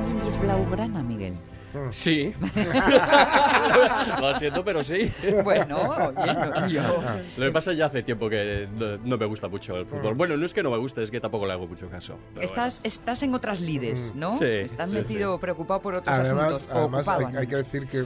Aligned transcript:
también 0.00 0.26
es 0.26 0.40
blaugrana, 0.40 1.02
Miguel? 1.02 1.34
Sí. 1.92 2.34
Lo 4.20 4.34
siento, 4.34 4.64
pero 4.64 4.82
sí. 4.82 5.10
Bueno, 5.44 6.10
oye, 6.16 6.34
no, 6.34 6.68
yo... 6.68 7.02
Lo 7.36 7.46
que 7.46 7.52
pasa 7.52 7.70
es 7.70 7.78
ya 7.78 7.86
hace 7.86 8.02
tiempo 8.02 8.28
que 8.28 8.68
no, 8.74 8.96
no 8.96 9.16
me 9.16 9.26
gusta 9.26 9.46
mucho 9.46 9.76
el 9.76 9.86
fútbol. 9.86 10.14
Bueno, 10.14 10.36
no 10.36 10.44
es 10.46 10.52
que 10.52 10.64
no 10.64 10.70
me 10.70 10.78
guste, 10.78 11.02
es 11.02 11.10
que 11.12 11.20
tampoco 11.20 11.46
le 11.46 11.52
hago 11.52 11.68
mucho 11.68 11.88
caso. 11.88 12.18
Estás, 12.40 12.80
estás 12.82 13.22
en 13.22 13.34
otras 13.34 13.60
lides, 13.60 14.14
¿no? 14.16 14.36
Sí, 14.36 14.46
Estás 14.46 14.90
sí, 14.90 14.98
metido, 14.98 15.38
preocupado 15.38 15.80
por 15.80 15.94
otros 15.94 16.18
Además, 16.18 16.54
asuntos. 16.54 16.76
además 16.76 17.08
hay, 17.08 17.36
hay 17.36 17.46
que 17.46 17.56
decir 17.56 17.86
que 17.86 18.04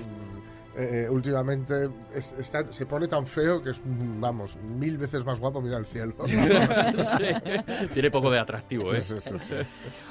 eh, 0.76 1.08
últimamente 1.10 1.88
es- 2.14 2.34
está- 2.38 2.72
se 2.72 2.86
pone 2.86 3.06
tan 3.08 3.26
feo 3.26 3.62
que 3.62 3.70
es, 3.70 3.80
mm, 3.84 4.20
vamos, 4.20 4.56
mil 4.56 4.98
veces 4.98 5.24
más 5.24 5.38
guapo 5.40 5.60
mirar 5.60 5.80
el 5.80 5.86
cielo. 5.86 6.14
Sí. 6.24 7.88
Tiene 7.92 8.10
poco 8.10 8.30
de 8.30 8.38
atractivo, 8.38 8.92
¿eh? 8.94 9.00
Sí, 9.00 9.14
sí, 9.20 9.30
sí, 9.30 9.38
sí. 9.40 9.54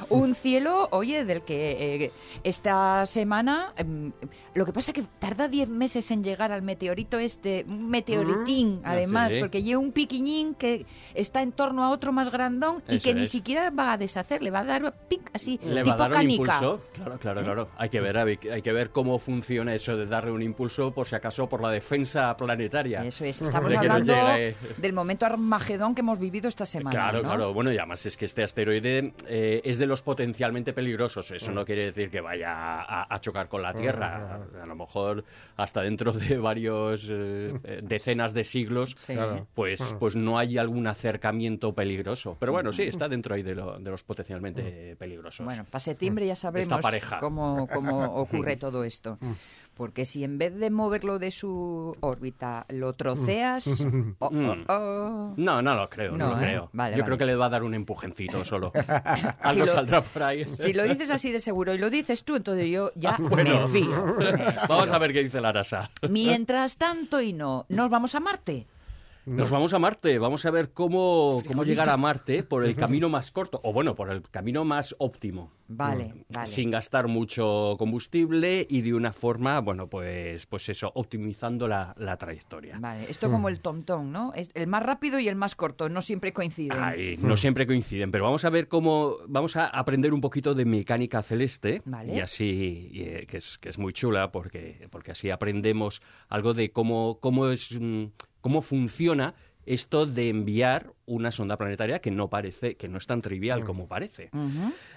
Un 0.09 0.35
cielo, 0.35 0.87
oye, 0.91 1.25
del 1.25 1.41
que 1.41 2.03
eh, 2.05 2.11
esta 2.43 3.05
semana, 3.05 3.73
em, 3.77 4.11
lo 4.53 4.65
que 4.65 4.73
pasa 4.73 4.91
es 4.91 4.95
que 4.95 5.03
tarda 5.19 5.47
10 5.47 5.69
meses 5.69 6.09
en 6.11 6.23
llegar 6.23 6.51
al 6.51 6.61
meteorito 6.61 7.19
este, 7.19 7.65
un 7.67 7.89
meteoritín, 7.89 8.81
Ah, 8.83 8.91
además, 8.91 9.31
sí. 9.33 9.39
porque 9.39 9.63
lleva 9.63 9.79
un 9.81 9.91
piquiñín 9.91 10.55
que 10.55 10.85
está 11.13 11.41
en 11.41 11.51
torno 11.51 11.83
a 11.83 11.89
otro 11.91 12.11
más 12.11 12.31
grandón 12.31 12.81
y 12.87 12.95
Eso 12.95 13.03
que 13.03 13.13
ni 13.13 13.23
es. 13.23 13.29
siquiera 13.29 13.69
va 13.69 13.93
a 13.93 13.97
deshacer, 13.97 14.41
le 14.41 14.51
va 14.51 14.59
a 14.59 14.63
dar 14.65 14.93
pic 15.09 15.29
así, 15.33 15.59
Le 15.63 15.83
tipo 15.83 15.89
va 15.89 15.95
a 15.95 15.97
dar 15.97 16.11
un 16.11 16.17
canica. 16.17 16.33
impulso. 16.55 16.81
Claro, 16.93 17.17
claro, 17.19 17.43
claro. 17.43 17.69
Hay 17.77 17.89
que 17.89 17.99
ver, 18.01 18.17
hay 18.17 18.37
que- 18.37 18.51
hay 18.51 18.61
que 18.61 18.71
ver 18.71 18.91
cómo 18.91 19.17
funciona 19.19 19.73
eso 19.73 19.95
de 19.97 20.05
darle 20.05 20.31
un 20.31 20.41
impulso, 20.41 20.52
por 20.55 21.07
si 21.07 21.15
acaso, 21.15 21.47
por 21.49 21.61
la 21.61 21.69
defensa 21.69 22.35
planetaria. 22.37 23.03
Eso 23.03 23.25
es, 23.25 23.41
estamos 23.41 23.69
De 23.69 23.77
hablando 23.77 24.13
llegue- 24.13 24.55
del 24.77 24.93
momento 24.93 25.25
Armagedón 25.25 25.95
que 25.95 26.01
hemos 26.01 26.19
vivido 26.19 26.47
esta 26.47 26.65
semana. 26.65 26.91
Claro, 26.91 27.17
¿no? 27.21 27.29
claro. 27.29 27.53
Bueno, 27.53 27.71
y 27.71 27.77
además 27.77 28.05
es 28.05 28.17
que 28.17 28.25
este 28.25 28.43
asteroide 28.43 29.13
eh, 29.27 29.61
es 29.63 29.77
de 29.77 29.85
los 29.85 30.01
potencialmente 30.01 30.73
peligrosos. 30.73 31.31
Eso 31.31 31.51
no 31.51 31.65
quiere 31.65 31.85
decir 31.85 32.09
que 32.09 32.21
vaya 32.21 32.51
a, 32.81 33.13
a 33.13 33.19
chocar 33.19 33.47
con 33.49 33.61
la 33.61 33.73
Tierra. 33.73 34.39
A 34.61 34.65
lo 34.65 34.75
mejor 34.75 35.23
hasta 35.57 35.81
dentro 35.81 36.11
de 36.13 36.37
varios 36.37 37.07
eh, 37.09 37.53
eh, 37.63 37.79
decenas 37.83 38.33
de 38.33 38.43
siglos, 38.43 38.95
Sí. 38.97 39.15
Pues, 39.53 39.95
pues 39.99 40.15
no 40.15 40.37
hay 40.37 40.57
algún 40.57 40.87
acercamiento 40.87 41.73
peligroso. 41.73 42.37
Pero 42.39 42.51
bueno, 42.51 42.71
sí, 42.71 42.83
está 42.83 43.07
dentro 43.07 43.35
ahí 43.35 43.43
de, 43.43 43.55
lo- 43.55 43.79
de 43.79 43.89
los 43.91 44.03
potencialmente 44.03 44.95
peligrosos. 44.97 45.45
Bueno, 45.45 45.65
para 45.65 45.79
septiembre 45.79 46.25
ya 46.27 46.35
sabremos 46.35 46.79
pareja. 46.81 47.19
cómo, 47.19 47.67
cómo 47.67 48.03
ocurre 48.15 48.55
todo 48.57 48.83
esto. 48.83 49.17
Porque 49.75 50.05
si 50.05 50.23
en 50.23 50.37
vez 50.37 50.55
de 50.59 50.69
moverlo 50.69 51.17
de 51.17 51.31
su 51.31 51.95
órbita 52.01 52.65
lo 52.69 52.93
troceas... 52.93 53.65
oh, 54.19 54.27
oh, 54.31 54.55
oh. 54.71 55.33
No, 55.35 55.61
no 55.63 55.73
lo 55.75 55.89
creo, 55.89 56.11
no, 56.11 56.27
No, 56.27 56.29
lo 56.35 56.37
¿eh? 56.37 56.43
creo. 56.43 56.69
Vale, 56.73 56.91
Yo 56.95 57.01
vale. 57.01 57.05
creo 57.05 57.17
que 57.17 57.25
le 57.25 57.35
va 57.35 57.47
a 57.47 57.49
dar 57.49 57.63
un 57.63 57.73
empujoncito 57.73 58.45
solo. 58.45 58.71
Algo 59.41 59.65
lo- 59.65 59.71
saldrá 59.71 60.01
por 60.01 60.23
ahí. 60.23 60.45
Si 60.45 60.73
lo 60.73 60.83
dices 60.83 61.09
así 61.09 61.31
de 61.31 61.39
seguro 61.39 61.73
y 61.73 61.79
lo 61.79 61.89
dices 61.89 62.23
tú, 62.23 62.35
entonces 62.35 62.69
yo 62.69 62.91
ya 62.95 63.17
Bueno. 63.19 63.67
me 63.67 63.79
fío. 63.79 64.15
Vamos 64.69 64.91
a 64.91 64.97
ver 64.99 65.11
qué 65.11 65.23
dice 65.23 65.41
la 65.41 65.51
NASA. 65.51 65.89
Mientras 66.07 66.77
tanto 66.77 67.19
y 67.21 67.33
no, 67.33 67.65
¿nos 67.69 67.89
vamos 67.89 68.13
a 68.15 68.19
Marte? 68.19 68.67
Nos 69.25 69.51
vamos 69.51 69.73
a 69.73 69.79
Marte, 69.79 70.19
vamos 70.19 70.45
a 70.45 70.51
ver 70.51 70.71
cómo, 70.73 71.41
cómo 71.47 71.63
llegar 71.63 71.89
a 71.89 71.97
Marte 71.97 72.43
por 72.43 72.65
el 72.65 72.75
camino 72.75 73.09
más 73.09 73.31
corto, 73.31 73.59
o 73.63 73.71
bueno, 73.71 73.95
por 73.95 74.09
el 74.11 74.21
camino 74.29 74.65
más 74.65 74.95
óptimo. 74.97 75.51
Vale, 75.67 76.25
vale. 76.29 76.47
Sin 76.47 76.69
gastar 76.71 77.07
mucho 77.07 77.75
combustible 77.79 78.67
y 78.69 78.81
de 78.81 78.93
una 78.93 79.13
forma, 79.13 79.59
bueno, 79.61 79.87
pues, 79.87 80.45
pues 80.45 80.69
eso, 80.69 80.91
optimizando 80.93 81.67
la, 81.67 81.95
la 81.97 82.17
trayectoria. 82.17 82.77
Vale, 82.79 83.05
esto 83.09 83.31
como 83.31 83.49
el 83.49 83.61
tontón, 83.61 84.11
¿no? 84.11 84.33
Es 84.33 84.51
el 84.53 84.67
más 84.67 84.83
rápido 84.83 85.19
y 85.19 85.27
el 85.29 85.35
más 85.35 85.55
corto, 85.55 85.89
no 85.89 86.01
siempre 86.01 86.33
coinciden. 86.33 86.77
Ay, 86.79 87.17
no 87.17 87.37
siempre 87.37 87.65
coinciden, 87.65 88.11
pero 88.11 88.25
vamos 88.25 88.43
a 88.45 88.49
ver 88.49 88.67
cómo 88.67 89.17
vamos 89.27 89.55
a 89.55 89.67
aprender 89.67 90.13
un 90.13 90.21
poquito 90.21 90.53
de 90.53 90.65
mecánica 90.65 91.21
celeste 91.23 91.81
Vale. 91.85 92.15
y 92.15 92.19
así 92.19 92.89
y, 92.91 93.01
eh, 93.01 93.25
que 93.27 93.37
es 93.37 93.57
que 93.57 93.69
es 93.69 93.77
muy 93.77 93.93
chula 93.93 94.31
porque 94.31 94.87
porque 94.91 95.11
así 95.11 95.29
aprendemos 95.29 96.01
algo 96.29 96.53
de 96.53 96.71
cómo 96.71 97.19
cómo 97.19 97.49
es 97.49 97.71
mm, 97.79 98.05
cómo 98.43 98.61
funciona 98.61 99.33
esto 99.65 100.05
de 100.05 100.27
enviar 100.27 100.91
una 101.05 101.31
sonda 101.31 101.55
planetaria 101.57 101.99
que 101.99 102.11
no 102.11 102.29
parece 102.29 102.75
que 102.75 102.89
no 102.89 102.97
es 102.97 103.07
tan 103.07 103.21
trivial 103.21 103.63
como 103.63 103.87
parece. 103.87 104.29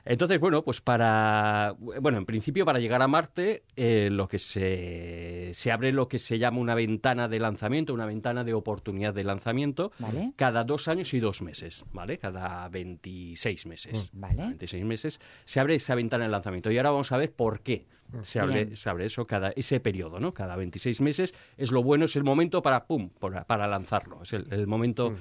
Entonces, 0.05 0.41
bueno, 0.41 0.63
pues 0.63 0.81
para. 0.81 1.77
Bueno, 1.79 2.19
en 2.19 2.27
principio, 2.27 2.65
para 2.65 2.81
llegar 2.81 3.01
a 3.01 3.07
Marte, 3.07 3.63
eh, 3.77 4.09
lo 4.11 4.27
que 4.27 4.41
se, 4.41 5.51
se 5.53 5.71
abre 5.71 5.93
lo 5.93 6.09
que 6.09 6.19
se 6.19 6.41
llama 6.41 6.59
una 6.59 6.75
ventana 6.75 7.29
de 7.29 7.39
lanzamiento, 7.39 7.95
una 7.95 8.07
ventana 8.07 8.43
de 8.43 8.55
oportunidad 8.55 9.15
de 9.15 9.23
lanzamiento, 9.23 9.93
Vale. 10.01 10.33
cada 10.35 10.65
dos 10.65 10.89
años 10.89 11.15
y 11.15 11.21
dos 11.21 11.43
meses, 11.43 11.85
¿vale? 11.93 12.19
Cada 12.19 12.69
26 12.69 13.67
meses. 13.67 14.11
Mm, 14.13 14.21
vale. 14.21 14.37
Cada 14.37 14.49
26 14.49 14.85
meses 14.85 15.21
se 15.45 15.61
abre 15.61 15.77
esa 15.77 15.95
ventana 15.95 16.25
de 16.25 16.31
lanzamiento. 16.31 16.73
Y 16.73 16.77
ahora 16.79 16.91
vamos 16.91 17.13
a 17.13 17.19
ver 17.19 17.33
por 17.33 17.61
qué 17.61 17.87
se 18.23 18.41
abre, 18.41 18.77
se 18.77 18.89
abre 18.91 19.07
eso, 19.07 19.27
cada, 19.27 19.51
ese 19.51 19.81
periodo, 19.81 20.21
¿no? 20.21 20.33
Cada 20.35 20.57
26 20.57 21.01
meses 21.01 21.35
es 21.57 21.71
lo 21.73 21.83
bueno, 21.83 22.05
es 22.07 22.17
el 22.17 22.25
momento 22.25 22.63
para, 22.63 22.87
pum, 22.87 23.09
para, 23.11 23.45
para 23.45 23.67
lanzarlo. 23.67 24.23
Es 24.23 24.33
el, 24.33 24.47
el 24.53 24.67
momento 24.67 25.11
Mm. 25.11 25.17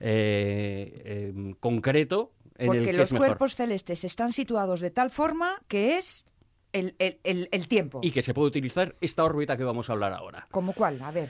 eh, 0.00 1.02
eh, 1.04 1.54
concreto 1.60 2.32
en 2.58 2.66
Porque 2.66 2.78
el 2.80 2.86
que 2.86 2.92
los 2.94 3.08
es 3.08 3.12
mejor. 3.12 3.26
cuerpos 3.28 3.54
celestes 3.54 4.04
están 4.04 4.32
situados 4.32 4.80
de 4.80 4.90
tal 4.90 5.10
forma 5.10 5.60
que 5.68 5.96
es 5.96 6.24
el, 6.72 6.94
el- 6.98 7.18
el- 7.24 7.48
el 7.52 7.68
tiempo. 7.68 8.00
y 8.02 8.10
que 8.10 8.22
se 8.22 8.34
puede 8.34 8.48
utilizar 8.48 8.96
esta 9.00 9.24
órbita 9.24 9.56
que 9.56 9.64
vamos 9.64 9.88
a 9.90 9.92
hablar 9.92 10.12
ahora. 10.12 10.46
¿Como 10.50 10.72
cuál? 10.72 11.00
A 11.02 11.10
ver. 11.10 11.28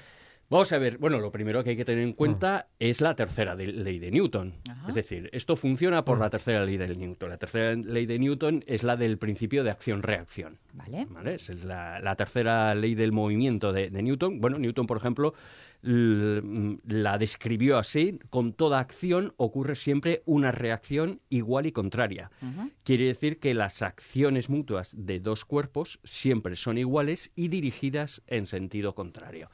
Vamos 0.52 0.70
a 0.72 0.78
ver, 0.78 0.98
bueno, 0.98 1.18
lo 1.18 1.32
primero 1.32 1.64
que 1.64 1.70
hay 1.70 1.76
que 1.76 1.84
tener 1.84 2.04
en 2.04 2.12
cuenta 2.12 2.68
es 2.78 3.00
la 3.00 3.16
tercera 3.16 3.56
de- 3.56 3.68
ley 3.72 3.98
de 3.98 4.10
Newton. 4.10 4.52
Ajá. 4.70 4.88
Es 4.90 4.94
decir, 4.94 5.30
esto 5.32 5.56
funciona 5.56 6.04
por 6.04 6.18
la 6.18 6.28
tercera 6.28 6.62
ley 6.64 6.76
de 6.76 6.94
Newton. 6.94 7.30
La 7.30 7.38
tercera 7.38 7.74
ley 7.74 8.04
de 8.04 8.18
Newton 8.18 8.62
es 8.66 8.82
la 8.82 8.96
del 8.96 9.16
principio 9.16 9.64
de 9.64 9.70
acción-reacción. 9.70 10.58
Vale. 10.74 11.06
¿vale? 11.08 11.34
Es 11.36 11.48
la, 11.64 12.00
la 12.00 12.16
tercera 12.16 12.74
ley 12.74 12.94
del 12.94 13.12
movimiento 13.12 13.72
de, 13.72 13.88
de 13.88 14.02
Newton. 14.02 14.40
Bueno, 14.42 14.58
Newton, 14.58 14.86
por 14.86 14.98
ejemplo, 14.98 15.32
mm, 15.32 15.71
la 15.82 17.18
describió 17.18 17.76
así, 17.76 18.18
con 18.30 18.52
toda 18.52 18.78
acción 18.78 19.34
ocurre 19.36 19.74
siempre 19.74 20.22
una 20.26 20.52
reacción 20.52 21.20
igual 21.28 21.66
y 21.66 21.72
contraria. 21.72 22.30
Quiere 22.84 23.06
decir 23.06 23.40
que 23.40 23.52
las 23.54 23.82
acciones 23.82 24.48
mutuas 24.48 24.94
de 24.96 25.18
dos 25.18 25.44
cuerpos 25.44 25.98
siempre 26.04 26.54
son 26.56 26.78
iguales 26.78 27.32
y 27.34 27.48
dirigidas 27.48 28.22
en 28.28 28.46
sentido 28.46 28.94
contrario. 28.94 29.50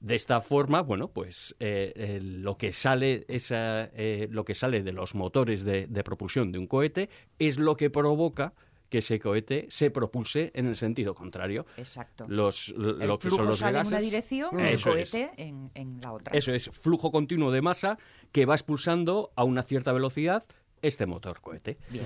De 0.00 0.14
esta 0.14 0.40
forma, 0.40 0.80
bueno, 0.82 1.08
pues 1.08 1.56
eh, 1.58 1.92
eh, 1.96 2.20
lo 2.22 2.56
que 2.56 2.72
sale 2.72 3.24
esa, 3.28 3.84
eh, 3.94 4.28
lo 4.30 4.44
que 4.44 4.54
sale 4.54 4.82
de 4.82 4.92
los 4.92 5.14
motores 5.14 5.64
de, 5.64 5.86
de 5.86 6.04
propulsión 6.04 6.52
de 6.52 6.58
un 6.58 6.66
cohete 6.66 7.08
es 7.38 7.58
lo 7.58 7.76
que 7.76 7.90
provoca 7.90 8.54
que 8.94 8.98
ese 8.98 9.18
cohete 9.18 9.66
se 9.70 9.90
propulse 9.90 10.52
en 10.54 10.66
el 10.66 10.76
sentido 10.76 11.16
contrario. 11.16 11.66
Exacto. 11.76 12.26
Los, 12.28 12.68
lo 12.76 12.90
el 12.90 13.10
que 13.18 13.26
flujo 13.28 13.38
son 13.38 13.46
los 13.48 13.58
sale 13.58 13.80
en 13.80 13.86
una 13.88 13.96
gases- 13.98 14.04
dirección 14.04 14.60
y 14.60 14.62
el 14.62 14.74
Eso 14.74 14.94
es. 14.94 15.10
cohete 15.10 15.32
en, 15.42 15.68
en 15.74 15.98
la 16.00 16.12
otra. 16.12 16.32
Eso 16.38 16.52
es 16.52 16.70
flujo 16.70 17.10
continuo 17.10 17.50
de 17.50 17.60
masa 17.60 17.98
que 18.30 18.46
va 18.46 18.54
expulsando 18.54 19.32
a 19.34 19.42
una 19.42 19.64
cierta 19.64 19.92
velocidad 19.92 20.44
este 20.80 21.06
motor 21.06 21.40
cohete. 21.40 21.76
Bien. 21.90 22.04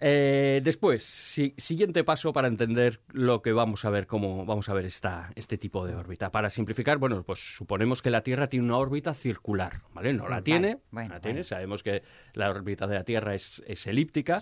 Eh, 0.00 0.60
después, 0.64 1.02
si- 1.02 1.54
siguiente 1.58 2.02
paso 2.02 2.32
para 2.32 2.48
entender 2.48 3.00
lo 3.12 3.42
que 3.42 3.52
vamos 3.52 3.84
a 3.84 3.90
ver, 3.90 4.06
cómo 4.06 4.44
vamos 4.46 4.68
a 4.68 4.74
ver 4.74 4.86
esta, 4.86 5.30
este 5.36 5.58
tipo 5.58 5.86
de 5.86 5.94
órbita. 5.94 6.30
Para 6.32 6.50
simplificar, 6.50 6.98
bueno, 6.98 7.22
pues 7.22 7.38
suponemos 7.56 8.00
que 8.02 8.10
la 8.10 8.22
Tierra 8.22 8.48
tiene 8.48 8.64
una 8.66 8.78
órbita 8.78 9.14
circular, 9.14 9.82
¿vale? 9.94 10.12
No 10.12 10.24
la 10.24 10.36
Vale, 10.36 10.42
tiene, 10.42 10.78
bueno, 10.90 11.08
no 11.10 11.14
la 11.16 11.20
tiene. 11.20 11.44
Sabemos 11.44 11.82
que 11.82 12.02
la 12.34 12.50
órbita 12.50 12.86
de 12.86 12.94
la 12.94 13.04
Tierra 13.04 13.34
es, 13.34 13.62
es 13.66 13.86
elíptica, 13.86 14.40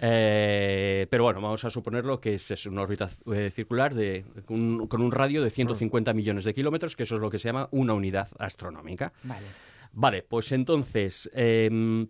eh, 0.00 1.06
pero 1.10 1.24
bueno, 1.24 1.40
vamos 1.40 1.64
a 1.64 1.70
suponerlo 1.70 2.20
que 2.20 2.34
es, 2.34 2.50
es 2.50 2.66
una 2.66 2.82
órbita 2.82 3.08
eh, 3.32 3.50
circular 3.50 3.94
de, 3.94 4.24
un- 4.48 4.86
con 4.88 5.02
un 5.02 5.12
radio 5.12 5.42
de 5.42 5.50
150 5.50 6.12
millones 6.14 6.44
de 6.44 6.54
kilómetros, 6.54 6.96
que 6.96 7.02
eso 7.04 7.16
es 7.16 7.20
lo 7.20 7.30
que 7.30 7.38
se 7.38 7.48
llama 7.48 7.68
una 7.70 7.94
unidad 7.94 8.28
astronómica. 8.38 9.12
Vale. 9.24 9.46
Vale, 9.92 10.22
pues 10.22 10.52
entonces, 10.52 11.30
em, 11.34 12.08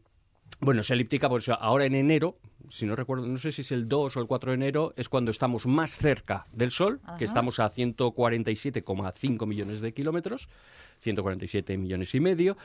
bueno, 0.60 0.80
es 0.80 0.90
elíptica, 0.90 1.28
pues 1.28 1.48
ahora 1.48 1.84
en 1.84 1.94
enero, 1.94 2.38
si 2.68 2.86
no 2.86 2.96
recuerdo, 2.96 3.26
no 3.26 3.38
sé 3.38 3.52
si 3.52 3.62
es 3.62 3.72
el 3.72 3.88
2 3.88 4.16
o 4.16 4.20
el 4.20 4.26
4 4.26 4.50
de 4.50 4.54
enero, 4.54 4.92
es 4.96 5.08
cuando 5.08 5.30
estamos 5.30 5.66
más 5.66 5.96
cerca 5.96 6.46
del 6.52 6.70
Sol, 6.70 7.00
Ajá. 7.04 7.16
que 7.18 7.24
estamos 7.24 7.58
a 7.60 7.70
147,5 7.72 9.46
millones 9.46 9.80
de 9.80 9.92
kilómetros, 9.92 10.48
147 11.00 11.76
millones 11.78 12.14
y 12.14 12.20
medio, 12.20 12.56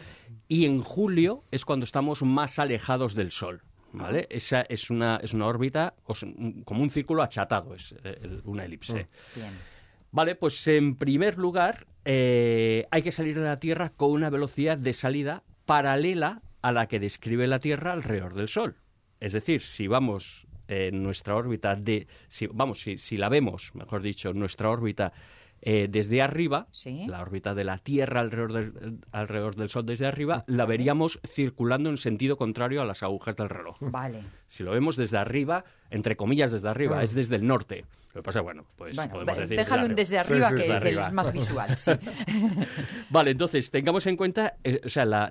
y 0.48 0.66
en 0.66 0.82
julio 0.82 1.44
es 1.52 1.66
cuando 1.66 1.84
estamos 1.84 2.24
más 2.24 2.60
alejados 2.60 3.16
del 3.16 3.32
Sol. 3.32 3.62
¿Vale? 3.94 4.26
Esa 4.30 4.62
es 4.62 4.90
una, 4.90 5.18
es 5.18 5.34
una 5.34 5.48
órbita 5.48 5.96
o 6.06 6.16
sea, 6.16 6.30
como 6.64 6.82
un 6.82 6.90
círculo 6.90 7.24
achatado, 7.24 7.76
es 7.76 7.92
eh, 8.06 8.20
el- 8.22 8.42
una 8.46 8.64
elipse. 8.64 9.08
Bien. 9.36 9.52
Vale, 10.14 10.36
pues 10.36 10.66
en 10.70 10.96
primer 10.96 11.38
lugar 11.38 11.88
eh, 12.06 12.86
hay 12.90 13.02
que 13.02 13.12
salir 13.12 13.38
de 13.38 13.44
la 13.44 13.60
Tierra 13.60 13.90
con 13.90 14.12
una 14.12 14.30
velocidad 14.30 14.78
de 14.78 14.94
salida 14.94 15.44
paralela 15.66 16.42
a 16.62 16.72
la 16.72 16.88
que 16.88 17.02
describe 17.02 17.48
la 17.48 17.60
Tierra 17.60 17.92
alrededor 17.92 18.34
del 18.34 18.48
Sol. 18.48 18.78
Es 19.22 19.32
decir, 19.34 19.62
si 19.62 19.88
vamos 19.88 20.46
eh, 20.68 20.92
nuestra 20.92 21.36
órbita 21.36 21.76
de, 21.76 22.08
si, 22.28 22.48
vamos, 22.48 22.82
si, 22.82 22.98
si 22.98 23.16
la 23.18 23.30
vemos, 23.30 23.74
mejor 23.76 24.02
dicho, 24.02 24.34
nuestra 24.34 24.70
órbita 24.70 25.14
eh, 25.62 25.88
desde 25.90 26.24
arriba, 26.24 26.68
Sí. 26.72 27.06
la 27.08 27.22
órbita 27.22 27.54
de 27.54 27.64
la 27.64 27.78
Tierra 27.78 28.20
alrededor 28.22 28.52
del, 28.54 28.98
alrededor 29.12 29.56
del 29.56 29.70
Sol 29.70 29.86
desde 29.86 30.08
arriba, 30.08 30.44
la 30.48 30.64
Vale. 30.66 30.70
veríamos 30.78 31.20
circulando 31.28 31.90
en 31.92 31.98
sentido 31.98 32.36
contrario 32.36 32.82
a 32.82 32.86
las 32.86 33.04
agujas 33.04 33.36
del 33.36 33.50
reloj. 33.50 33.78
Vale. 33.80 34.24
Si 34.48 34.64
lo 34.64 34.72
vemos 34.72 34.96
desde 34.96 35.18
arriba, 35.20 35.64
entre 35.92 36.16
comillas 36.16 36.52
desde 36.52 36.68
arriba, 36.68 36.98
Ah. 37.00 37.04
es 37.04 37.14
desde 37.14 37.36
el 37.36 37.46
norte. 37.46 37.86
Lo 38.14 38.22
que 38.22 38.26
pasa, 38.26 38.42
bueno, 38.42 38.66
pues 38.76 38.96
Bueno, 38.96 39.14
podemos 39.14 39.36
ve- 39.36 39.42
decir 39.44 39.58
déjalo 39.58 39.86
en 39.86 39.96
desde 39.96 40.18
desde 40.18 40.24
Sí, 40.26 40.34
arriba, 40.34 40.50
sí, 40.50 40.56
que, 40.56 40.64
que 40.66 40.74
arriba. 40.74 41.08
es 41.08 41.14
más 41.14 41.32
visual. 41.34 41.70
Sí. 41.78 41.92
Vale, 43.10 43.32
entonces 43.32 43.72
tengamos 43.72 44.06
en 44.08 44.18
cuenta, 44.18 44.56
eh, 44.64 44.82
o 44.84 44.90
sea, 44.90 45.06
la, 45.06 45.28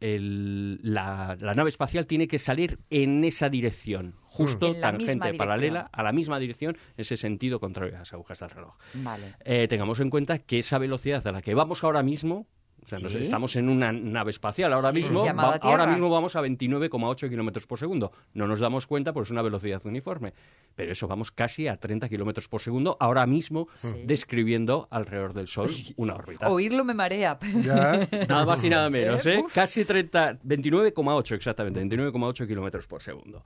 el- 0.00 0.80
la- 0.82 1.36
la 1.40 1.54
nave 1.54 1.68
espacial 1.68 2.06
tiene 2.06 2.28
que 2.28 2.38
salir 2.38 2.78
en 2.90 3.24
esa 3.24 3.48
dirección, 3.48 4.14
justo 4.24 4.68
misma 4.68 4.80
tangente, 4.92 5.34
paralela 5.34 5.88
a 5.92 6.02
la 6.02 6.12
misma 6.12 6.38
dirección, 6.38 6.76
en 6.76 7.00
ese 7.00 7.16
sentido 7.16 7.60
contrario 7.60 7.96
a 7.96 8.00
las 8.00 8.12
agujas 8.12 8.38
del 8.40 8.50
reloj. 8.50 8.74
Vale. 8.94 9.34
Eh, 9.44 9.66
tengamos 9.68 10.00
en 10.00 10.10
cuenta 10.10 10.38
que 10.38 10.58
esa 10.58 10.78
velocidad 10.78 11.26
a 11.26 11.32
la 11.32 11.42
que 11.42 11.54
vamos 11.54 11.82
ahora 11.84 12.02
mismo, 12.02 12.46
o 12.88 12.96
sea, 12.96 12.98
nos- 13.00 13.12
Sí. 13.12 13.18
estamos 13.18 13.54
en 13.56 13.68
una 13.68 13.92
nave 13.92 14.30
espacial 14.30 14.72
ahora 14.72 14.90
Sí, 14.90 14.96
mismo, 15.02 15.24
va- 15.26 15.56
ahora 15.60 15.86
mismo 15.86 16.08
vamos 16.08 16.34
a 16.36 16.40
29,8 16.40 17.28
kilómetros 17.28 17.66
por 17.66 17.78
segundo. 17.78 18.12
No 18.32 18.46
nos 18.46 18.60
damos 18.60 18.86
cuenta 18.86 19.12
porque 19.12 19.26
es 19.26 19.30
una 19.30 19.42
velocidad 19.42 19.84
uniforme, 19.84 20.32
pero 20.74 20.90
eso 20.92 21.06
vamos 21.06 21.30
casi 21.30 21.68
a 21.68 21.76
30 21.76 22.08
kilómetros 22.08 22.48
por 22.48 22.62
segundo 22.62 22.96
ahora 22.98 23.26
mismo 23.26 23.68
Sí. 23.74 23.92
describiendo 24.06 24.88
alrededor 24.90 25.34
del 25.34 25.48
Sol 25.48 25.68
una 25.96 26.14
órbita. 26.14 26.48
Oírlo 26.48 26.82
me 26.84 26.94
marea. 26.94 27.38
Ya. 27.62 28.08
Nada 28.28 28.46
más 28.46 28.64
y 28.64 28.70
nada 28.70 28.88
menos, 28.88 29.26
¿Eh? 29.26 29.34
¿eh? 29.40 29.44
Casi 29.54 29.84
30, 29.84 30.38
29,8 30.42 31.34
exactamente, 31.34 31.78
29,8 31.80 32.46
kilómetros 32.46 32.86
por 32.86 33.02
segundo. 33.02 33.44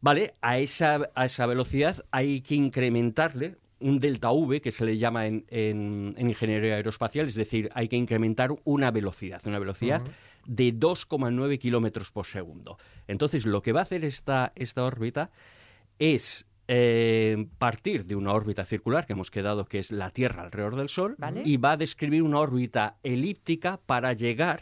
Vale, 0.00 0.34
a 0.40 0.58
esa, 0.58 1.10
a 1.14 1.24
esa 1.26 1.44
velocidad 1.46 2.04
hay 2.10 2.40
que 2.40 2.54
incrementarle 2.54 3.56
un 3.80 3.98
delta 4.00 4.30
V, 4.30 4.60
que 4.60 4.70
se 4.70 4.84
le 4.84 4.96
llama 4.98 5.26
en, 5.26 5.44
en- 5.48 6.14
en 6.18 6.28
ingeniería 6.28 6.74
aeroespacial, 6.76 7.26
es 7.28 7.34
decir, 7.34 7.70
hay 7.74 7.88
que 7.88 7.96
incrementar 7.96 8.50
una 8.64 8.90
velocidad, 8.90 9.40
una 9.46 9.58
velocidad 9.58 10.02
de 10.46 10.74
2,9 10.74 11.58
kilómetros 11.58 12.10
por 12.10 12.26
segundo. 12.26 12.78
Entonces, 13.08 13.44
lo 13.46 13.62
que 13.62 13.72
va 13.72 13.80
a 13.80 13.82
hacer 13.82 14.04
esta, 14.04 14.52
esta 14.54 14.84
órbita 14.84 15.30
es 15.98 16.46
eh, 16.68 17.46
partir 17.58 18.04
de 18.06 18.14
una 18.16 18.32
órbita 18.32 18.64
circular 18.64 19.04
que 19.06 19.12
hemos 19.14 19.30
quedado 19.30 19.64
que 19.64 19.78
es 19.78 19.90
la 19.90 20.10
Tierra 20.10 20.42
alrededor 20.44 20.76
del 20.76 20.88
Sol 20.88 21.16
Vale. 21.18 21.42
y 21.44 21.56
va 21.56 21.72
a 21.72 21.76
describir 21.76 22.22
una 22.22 22.38
órbita 22.38 22.96
elíptica 23.02 23.80
para 23.86 24.12
llegar 24.12 24.60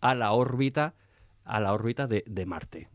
a 0.00 0.14
la 0.14 0.32
órbita 0.32 0.94
a 1.44 1.60
la 1.60 1.72
órbita 1.72 2.06
de, 2.06 2.24
de 2.26 2.46
Marte. 2.46 2.88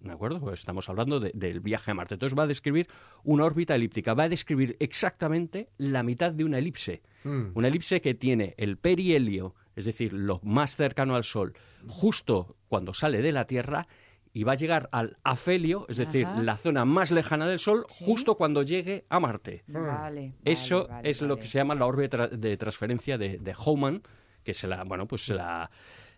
¿De 0.00 0.10
acuerdo? 0.10 0.40
Pues 0.40 0.60
estamos 0.60 0.88
hablando 0.88 1.20
de- 1.20 1.30
del 1.34 1.60
viaje 1.60 1.90
a 1.92 1.94
Marte. 1.94 2.14
Entonces 2.14 2.36
va 2.36 2.42
a 2.42 2.46
describir 2.48 2.88
una 3.22 3.44
órbita 3.44 3.74
elíptica, 3.76 4.14
va 4.14 4.24
a 4.24 4.28
describir 4.28 4.76
exactamente 4.80 5.68
la 5.78 6.02
mitad 6.02 6.32
de 6.32 6.44
una 6.44 6.58
elipse. 6.58 7.02
Mm. 7.24 7.50
Una 7.54 7.68
elipse 7.68 8.00
que 8.00 8.14
tiene 8.14 8.54
el 8.58 8.76
perihelio, 8.78 9.54
es 9.76 9.84
decir, 9.84 10.12
lo 10.12 10.40
más 10.42 10.74
cercano 10.76 11.14
al 11.14 11.22
Sol, 11.24 11.54
justo 11.86 12.56
cuando 12.68 12.92
sale 12.94 13.22
de 13.22 13.30
la 13.32 13.46
Tierra 13.46 13.86
y 14.34 14.44
va 14.44 14.52
a 14.52 14.56
llegar 14.56 14.88
al 14.92 15.18
afelio, 15.22 15.84
es 15.88 15.98
decir, 15.98 16.24
Ajá. 16.26 16.42
la 16.42 16.56
zona 16.56 16.84
más 16.84 17.10
lejana 17.12 17.46
del 17.46 17.58
Sol, 17.58 17.84
Sí. 17.88 18.04
justo 18.04 18.34
cuando 18.36 18.62
llegue 18.62 19.04
a 19.10 19.20
Marte. 19.20 19.62
Vale. 19.68 20.32
Eso 20.44 20.88
vale, 20.88 21.08
es 21.08 21.20
lo 21.22 21.28
vale. 21.34 21.40
que 21.42 21.46
se 21.46 21.58
llama 21.58 21.74
la 21.74 21.86
órbita 21.86 22.26
de 22.28 22.56
transferencia 22.56 23.18
de, 23.18 23.38
de 23.38 23.54
Hohmann, 23.56 24.02
que 24.42 24.54
se 24.54 24.66
la, 24.66 24.82
bueno, 24.84 25.06
pues 25.06 25.28
la, 25.28 25.70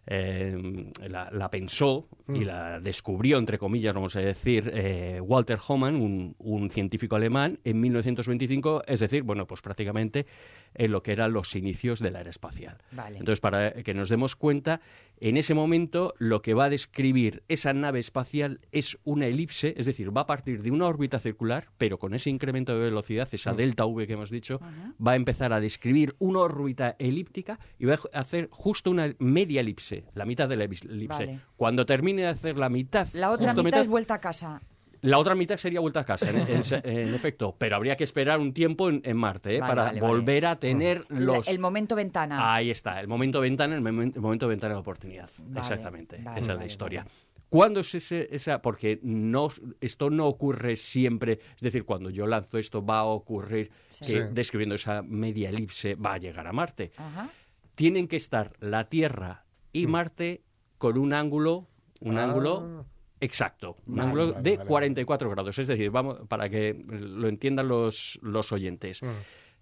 eh, 0.07 0.91
la, 1.09 1.31
la 1.31 1.51
pensó 1.51 2.09
y 2.29 2.45
la 2.45 2.81
descubrió, 2.81 3.39
entre 3.39 3.59
comillas, 3.59 3.95
vamos 3.95 4.17
a 4.17 4.21
decir, 4.21 4.71
eh, 4.75 5.21
Walter 5.21 5.59
Hohmann, 5.67 5.97
un, 5.97 6.35
un 6.39 6.71
científico 6.71 7.17
alemán, 7.17 7.59
en 7.65 7.81
1925, 7.81 8.85
es 8.87 9.01
decir, 9.01 9.23
bueno, 9.23 9.47
pues 9.47 9.61
prácticamente 9.61 10.27
en 10.75 10.93
lo 10.93 11.03
que 11.03 11.13
eran 11.13 11.33
los 11.33 11.55
inicios 11.57 12.01
de 12.01 12.11
la 12.11 12.21
era 12.21 12.31
espacial. 12.31 12.79
Vale. 12.93 13.19
Entonces, 13.19 13.41
para 13.41 13.73
que 13.83 13.95
nos 13.95 14.09
demos 14.09 14.37
cuenta, 14.37 14.81
en 15.19 15.37
ese 15.37 15.55
momento 15.55 16.15
lo 16.19 16.43
que 16.43 16.55
va 16.55 16.65
a 16.65 16.71
describir 16.71 17.43
esa 17.49 17.73
nave 17.73 18.01
espacial 18.01 18.61
es 18.73 18.99
una 19.05 19.27
elipse, 19.27 19.75
es 19.77 19.87
decir, 19.87 20.17
va 20.17 20.23
a 20.23 20.27
partir 20.27 20.63
de 20.63 20.71
una 20.71 20.87
órbita 20.87 21.19
circular, 21.19 21.69
pero 21.79 21.99
con 21.99 22.15
ese 22.15 22.31
incremento 22.31 22.75
de 22.75 22.85
velocidad, 22.85 23.29
esa 23.33 23.53
delta 23.53 23.87
V 23.87 24.07
que 24.07 24.15
hemos 24.15 24.31
dicho, 24.31 24.61
va 25.05 25.13
a 25.13 25.17
empezar 25.17 25.53
a 25.53 25.61
describir 25.61 26.15
una 26.19 26.41
órbita 26.41 26.97
elíptica 26.99 27.59
y 27.79 27.87
va 27.87 27.99
a 28.13 28.21
hacer 28.21 28.49
justo 28.51 28.91
una 28.91 29.15
media 29.19 29.61
elipse, 29.61 30.05
la 30.15 30.25
mitad 30.25 30.49
de 30.49 30.57
la 30.57 30.65
elipse. 30.65 31.27
Vale. 31.27 31.41
Cuando 31.57 31.87
termine 31.87 32.23
de 32.23 32.29
hacer 32.29 32.59
la 32.59 32.69
mitad, 32.69 33.09
La 33.13 33.31
otra 33.31 33.49
justo 33.49 33.63
mitad 33.63 33.81
es 33.81 33.89
vuelta 33.89 34.15
a 34.15 34.21
casa. 34.21 34.61
La 35.05 35.19
otra 35.19 35.35
mitad 35.35 35.57
sería 35.57 35.81
vuelta 35.81 36.01
a 36.01 36.05
casa, 36.05 36.31
en, 36.31 36.37
en- 36.39 36.47
en 36.85 37.15
efecto, 37.15 37.55
pero 37.59 37.77
habría 37.77 37.97
que 37.97 38.05
esperar 38.05 38.41
un 38.41 38.53
tiempo 38.53 38.89
en, 38.89 39.01
en 39.05 39.17
Marte 39.17 39.57
¿eh? 39.57 39.61
Vale, 39.61 39.71
para 39.71 39.83
vale, 39.85 40.01
vale. 40.01 40.13
volver 40.15 40.47
a 40.47 40.57
tener 40.59 41.05
La- 41.11 41.21
los... 41.21 41.49
El 41.49 41.59
momento 41.59 41.95
ventana. 41.95 42.55
Ahí 42.55 42.71
está, 42.71 43.01
el 43.01 43.09
momento 43.09 43.41
ventana, 43.41 43.75
el, 43.75 43.83
momen- 43.83 44.15
el 44.15 44.21
momento 44.21 44.49
ventana 44.49 44.75
de 44.75 44.81
oportunidad. 44.81 45.31
Vale, 45.39 45.61
Exactamente, 45.61 46.19
vale, 46.23 46.41
esa 46.41 46.53
es 46.55 46.59
la 46.59 46.67
historia. 46.67 47.01
vale. 47.05 47.15
¿Cuándo 47.51 47.81
es 47.81 47.95
ese, 47.95 48.29
esa? 48.35 48.61
Porque 48.63 48.99
no, 49.03 49.49
esto 49.81 50.11
no 50.11 50.27
ocurre 50.27 50.75
siempre, 50.75 51.39
es 51.55 51.61
decir, 51.63 51.85
cuando 51.85 52.11
yo 52.11 52.27
lanzo 52.27 52.59
esto 52.59 52.85
va 52.85 53.01
a 53.01 53.05
ocurrir 53.05 53.71
Sí. 53.89 54.07
que 54.07 54.13
Sí. 54.13 54.19
describiendo 54.33 54.75
esa 54.75 55.03
media 55.03 55.51
elipse 55.51 55.95
va 55.95 56.15
a 56.15 56.19
llegar 56.19 56.47
a 56.49 56.53
Marte. 56.53 56.91
Ajá. 56.97 57.31
Tienen 57.77 58.09
que 58.09 58.17
estar 58.17 58.53
la 58.59 58.89
Tierra 58.89 59.45
y 59.73 59.87
Marte 59.87 60.43
con 60.79 60.99
un 60.99 61.13
ángulo, 61.13 61.69
un 62.01 62.15
Mm. 62.15 62.19
Ah. 62.19 62.25
ángulo 62.25 62.87
exacto, 63.25 63.77
un 63.87 63.97
Vale, 63.97 64.03
ángulo 64.09 64.33
vale, 64.35 64.51
de 64.51 64.57
vale, 64.59 64.69
44 64.69 65.31
grados. 65.31 65.59
Es 65.59 65.67
decir, 65.67 65.91
vamos 65.91 66.19
para 66.29 66.49
que 66.49 66.75
lo 66.89 67.29
entiendan 67.29 67.69
los, 67.69 68.19
los 68.23 68.53
oyentes. 68.53 69.03
Mm. 69.03 69.09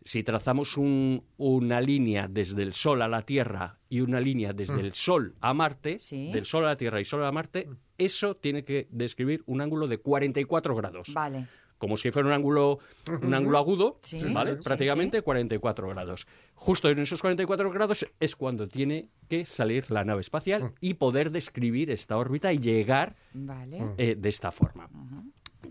Si 0.05 0.25
trazamos 0.25 0.76
un- 0.76 1.23
una 1.37 1.81
línea 1.81 2.26
desde 2.29 2.62
el 2.64 2.73
Sol 2.73 3.03
a 3.03 3.09
la 3.09 3.23
Tierra 3.23 3.79
y 3.88 4.00
una 4.00 4.19
línea 4.20 4.53
desde 4.53 4.81
el 4.81 4.94
Sol 4.94 5.37
a 5.41 5.55
Marte, 5.55 6.00
Sí. 6.00 6.32
del 6.32 6.44
Sol 6.44 6.64
a 6.64 6.69
la 6.69 6.76
Tierra 6.76 7.00
y 7.00 7.05
Sol 7.05 7.25
a 7.25 7.31
Marte, 7.31 7.69
eso 7.99 8.35
tiene 8.35 8.64
que 8.64 8.88
describir 8.91 9.44
un 9.47 9.61
ángulo 9.61 9.87
de 9.87 9.99
44 9.99 10.75
grados. 10.75 11.12
Vale. 11.15 11.47
Como 11.82 11.96
si 11.96 12.12
fuera 12.12 12.29
un 12.29 12.32
ángulo, 12.32 12.79
un 13.23 13.34
ángulo 13.34 13.58
agudo, 13.58 13.99
Sí, 14.02 14.19
¿vale? 14.32 14.50
sí, 14.52 14.56
sí, 14.58 14.62
Prácticamente 14.62 15.17
sí. 15.17 15.23
44 15.25 15.88
grados. 15.88 16.29
Justo 16.55 16.88
en 16.88 17.00
esos 17.00 17.20
44 17.20 17.73
grados 17.73 18.06
es 18.20 18.37
cuando 18.37 18.69
tiene 18.69 19.08
que 19.29 19.44
salir 19.44 19.90
la 19.90 20.05
nave 20.05 20.20
espacial 20.20 20.75
y 20.81 20.94
poder 20.94 21.32
describir 21.32 21.90
esta 21.90 22.17
órbita 22.19 22.52
y 22.52 22.58
llegar 22.61 23.17
Vale. 23.34 23.81
eh, 23.99 24.14
de 24.17 24.29
esta 24.29 24.52
forma. 24.52 24.88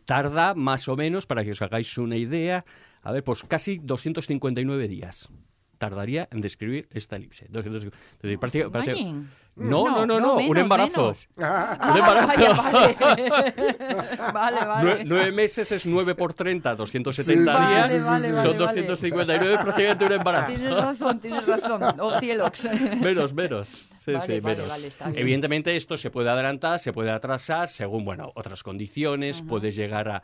Tarda 0.04 0.54
más 0.54 0.90
o 0.90 0.98
menos, 0.98 1.25
para 1.25 1.46
que 1.46 1.52
os 1.52 1.62
hagáis 1.62 1.98
una 1.98 2.18
idea, 2.18 2.66
a 3.04 3.13
ver, 3.13 3.24
pues 3.24 3.44
casi 3.44 3.78
259 3.78 4.90
días 4.90 5.30
tardaría 5.78 6.27
en 6.30 6.41
describir 6.41 6.89
esta 6.91 7.15
elipse. 7.15 7.48
200 7.50 7.86
es 7.86 7.91
decir, 8.22 8.38
práctica- 8.38 8.70
práctica- 8.70 9.00
No, 9.55 9.84
no, 9.89 10.05
no, 10.05 10.20
no, 10.20 10.36
un 10.38 10.58
embarazo. 10.58 11.10
Un 11.10 11.15
embarazo. 11.15 11.27
Ah, 11.43 11.77
vale, 11.79 12.01
vale. 12.01 13.36
vale, 14.34 14.65
vale. 14.65 14.84
Nue- 14.84 15.03
nueve 15.05 15.31
meses 15.31 15.72
es 15.72 15.86
9 15.86 16.15
por 16.15 16.34
30, 16.34 16.75
270 16.75 17.58
Sí, 17.58 17.74
días. 17.74 17.91
sí, 17.91 17.98
sí, 17.98 18.03
Vale, 18.03 18.27
son 18.27 18.36
vale. 18.43 18.58
259, 18.58 19.58
prácticamente 19.62 20.05
un 20.05 20.12
embarazo. 20.13 20.48
Tienes 20.53 20.77
razón, 20.77 21.20
tienes 21.20 21.46
razón. 21.46 21.84
Oh, 22.00 22.20
cielox. 22.20 22.70
Menos, 23.01 23.34
menos. 23.34 23.70
Sí, 23.98 24.13
sí, 24.25 24.41
menos. 24.41 24.65
Evidentemente 25.13 25.75
esto 25.75 25.98
se 25.98 26.10
puede 26.10 26.29
adelantar, 26.29 26.79
se 26.79 26.91
puede 26.93 27.12
atrasar 27.12 27.67
según, 27.70 28.03
bueno, 28.05 28.31
otras 28.36 28.63
condiciones, 28.63 29.41
puedes 29.43 29.75
llegar 29.75 30.10
a... 30.10 30.24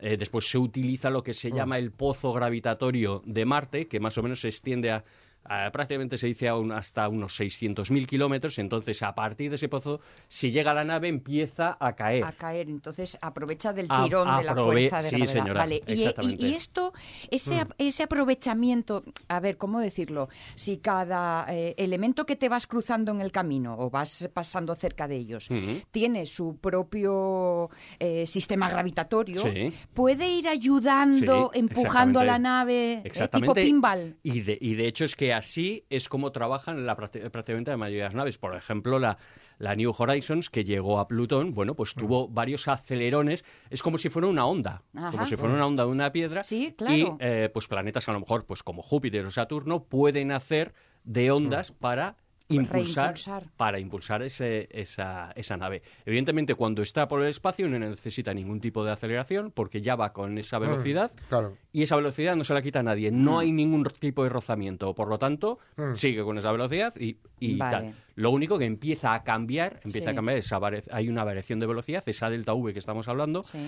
eh, 0.00 0.16
después 0.18 0.48
se 0.50 0.58
utiliza 0.58 1.08
lo 1.10 1.22
que 1.22 1.32
se 1.32 1.50
llama 1.50 1.78
el 1.78 1.90
pozo 1.90 2.32
gravitatorio 2.34 3.22
de 3.24 3.44
Marte, 3.46 3.86
que 3.86 3.98
más 4.00 4.18
o 4.18 4.22
menos 4.22 4.40
se 4.40 4.48
extiende 4.48 4.90
a... 4.90 5.04
a- 5.44 5.70
prácticamente 5.70 6.18
se 6.18 6.26
dice 6.26 6.48
hasta 6.48 7.08
unos 7.08 7.38
600.000 7.38 8.06
kilómetros, 8.06 8.58
entonces 8.58 9.02
a 9.02 9.14
partir 9.14 9.50
de 9.50 9.56
ese 9.56 9.68
pozo, 9.68 10.00
si 10.28 10.50
llega 10.50 10.72
la 10.74 10.84
nave 10.84 11.08
empieza 11.08 11.76
a 11.78 11.94
caer. 11.94 12.24
a 12.24 12.32
caer, 12.32 12.68
entonces 12.68 13.18
aprovecha 13.20 13.72
del 13.72 13.86
A- 13.90 14.04
tirón 14.04 14.36
de 14.38 14.44
la 14.44 14.54
fuerza 14.54 14.96
de 14.98 15.02
sí, 15.10 15.16
gravedad. 15.16 15.32
señora, 15.32 15.60
vale. 15.60 15.82
Y- 15.86 15.92
y, 15.92 16.00
exactamente. 16.02 16.46
y 16.46 16.54
esto, 16.54 16.92
ese, 17.30 17.60
ap- 17.60 17.72
ese 17.78 18.02
aprovechamiento, 18.04 19.04
a 19.28 19.40
ver, 19.40 19.56
¿cómo 19.56 19.80
decirlo? 19.80 20.28
Si 20.54 20.78
cada 20.78 21.46
eh, 21.52 21.74
elemento 21.78 22.24
que 22.26 22.36
te 22.36 22.48
vas 22.48 22.66
cruzando 22.66 23.12
en 23.12 23.20
el 23.20 23.30
camino 23.30 23.76
o 23.78 23.90
vas 23.90 24.28
pasando 24.32 24.74
cerca 24.74 25.06
de 25.08 25.16
ellos 25.16 25.50
Ujú. 25.50 25.82
tiene 25.90 26.26
su 26.26 26.56
propio 26.58 27.68
eh, 27.98 28.26
sistema 28.26 28.70
gravitatorio, 28.70 29.42
Sí. 29.42 29.72
puede 29.92 30.28
ir 30.28 30.48
ayudando, 30.48 31.50
Sí, 31.52 31.58
empujando 31.60 32.20
a 32.20 32.24
la 32.24 32.38
nave, 32.38 33.02
eh, 33.04 33.28
tipo 33.30 33.52
pinball. 33.54 34.16
Y 34.22 34.40
de, 34.40 34.56
y 34.60 34.74
de 34.74 34.86
hecho 34.88 35.04
es 35.04 35.14
que 35.16 35.33
así 35.34 35.84
es 35.90 36.08
como 36.08 36.32
trabajan 36.32 36.86
la, 36.86 36.96
prácti- 36.96 37.28
prácticamente 37.30 37.70
la 37.70 37.76
mayoría 37.76 38.04
de 38.04 38.08
las 38.08 38.14
naves. 38.14 38.38
Por 38.38 38.54
ejemplo, 38.56 38.98
la, 38.98 39.18
la 39.58 39.74
New 39.76 39.92
Horizons, 39.96 40.48
que 40.50 40.64
llegó 40.64 40.98
a 40.98 41.06
Plutón, 41.06 41.52
bueno, 41.52 41.74
pues 41.74 41.94
tuvo 41.94 42.28
varios 42.28 42.66
acelerones. 42.68 43.44
Es 43.70 43.82
como 43.82 43.98
si 43.98 44.08
fuera 44.08 44.28
una 44.28 44.46
onda. 44.46 44.82
Ajá. 44.94 45.10
Como 45.10 45.26
si 45.26 45.36
fuera 45.36 45.54
una 45.54 45.66
onda 45.66 45.84
de 45.84 45.90
una 45.90 46.10
piedra. 46.12 46.42
Sí, 46.42 46.74
claro. 46.76 46.94
Y 46.94 47.06
eh, 47.20 47.50
pues 47.52 47.68
planetas 47.68 48.08
a 48.08 48.12
lo 48.12 48.20
mejor, 48.20 48.46
pues 48.46 48.62
como 48.62 48.82
Júpiter 48.82 49.24
o 49.26 49.30
Saturno, 49.30 49.84
pueden 49.84 50.32
hacer 50.32 50.72
de 51.04 51.30
ondas 51.30 51.70
para 51.72 52.16
impulsar, 52.48 53.04
Reimpulsar. 53.14 53.44
para 53.56 53.78
impulsar 53.78 54.22
ese- 54.22 54.68
esa, 54.70 55.32
esa 55.34 55.56
nave. 55.56 55.82
Evidentemente, 56.04 56.54
cuando 56.54 56.82
está 56.82 57.08
por 57.08 57.22
el 57.22 57.28
espacio 57.28 57.68
no 57.68 57.78
necesita 57.78 58.34
ningún 58.34 58.60
tipo 58.60 58.84
de 58.84 58.92
aceleración 58.92 59.50
porque 59.50 59.80
ya 59.80 59.96
va 59.96 60.12
con 60.12 60.36
esa 60.38 60.58
velocidad 60.58 61.10
Claro. 61.28 61.56
y 61.72 61.82
esa 61.82 61.96
velocidad 61.96 62.36
no 62.36 62.44
se 62.44 62.52
la 62.54 62.62
quita 62.62 62.80
a 62.80 62.82
nadie. 62.82 63.10
No 63.10 63.38
hay 63.38 63.50
ningún 63.52 63.84
tipo 63.98 64.22
de 64.24 64.28
rozamiento. 64.28 64.94
Por 64.94 65.08
lo 65.08 65.18
tanto, 65.18 65.58
Mm. 65.76 65.94
sigue 65.94 66.22
con 66.22 66.36
esa 66.38 66.52
velocidad 66.52 66.94
y, 66.98 67.16
y 67.40 67.56
Vale. 67.56 67.76
tal. 67.76 67.94
Lo 68.16 68.30
único 68.30 68.58
que 68.58 68.64
empieza 68.64 69.14
a 69.14 69.24
cambiar, 69.24 69.80
empieza 69.84 70.06
Sí. 70.06 70.12
a 70.12 70.14
cambiar, 70.14 70.38
esa 70.38 70.60
hay 70.92 71.08
una 71.08 71.24
variación 71.24 71.60
de 71.60 71.66
velocidad, 71.66 72.02
esa 72.06 72.30
delta 72.30 72.54
V 72.54 72.72
que 72.72 72.78
estamos 72.78 73.08
hablando, 73.08 73.42
Sí. 73.42 73.58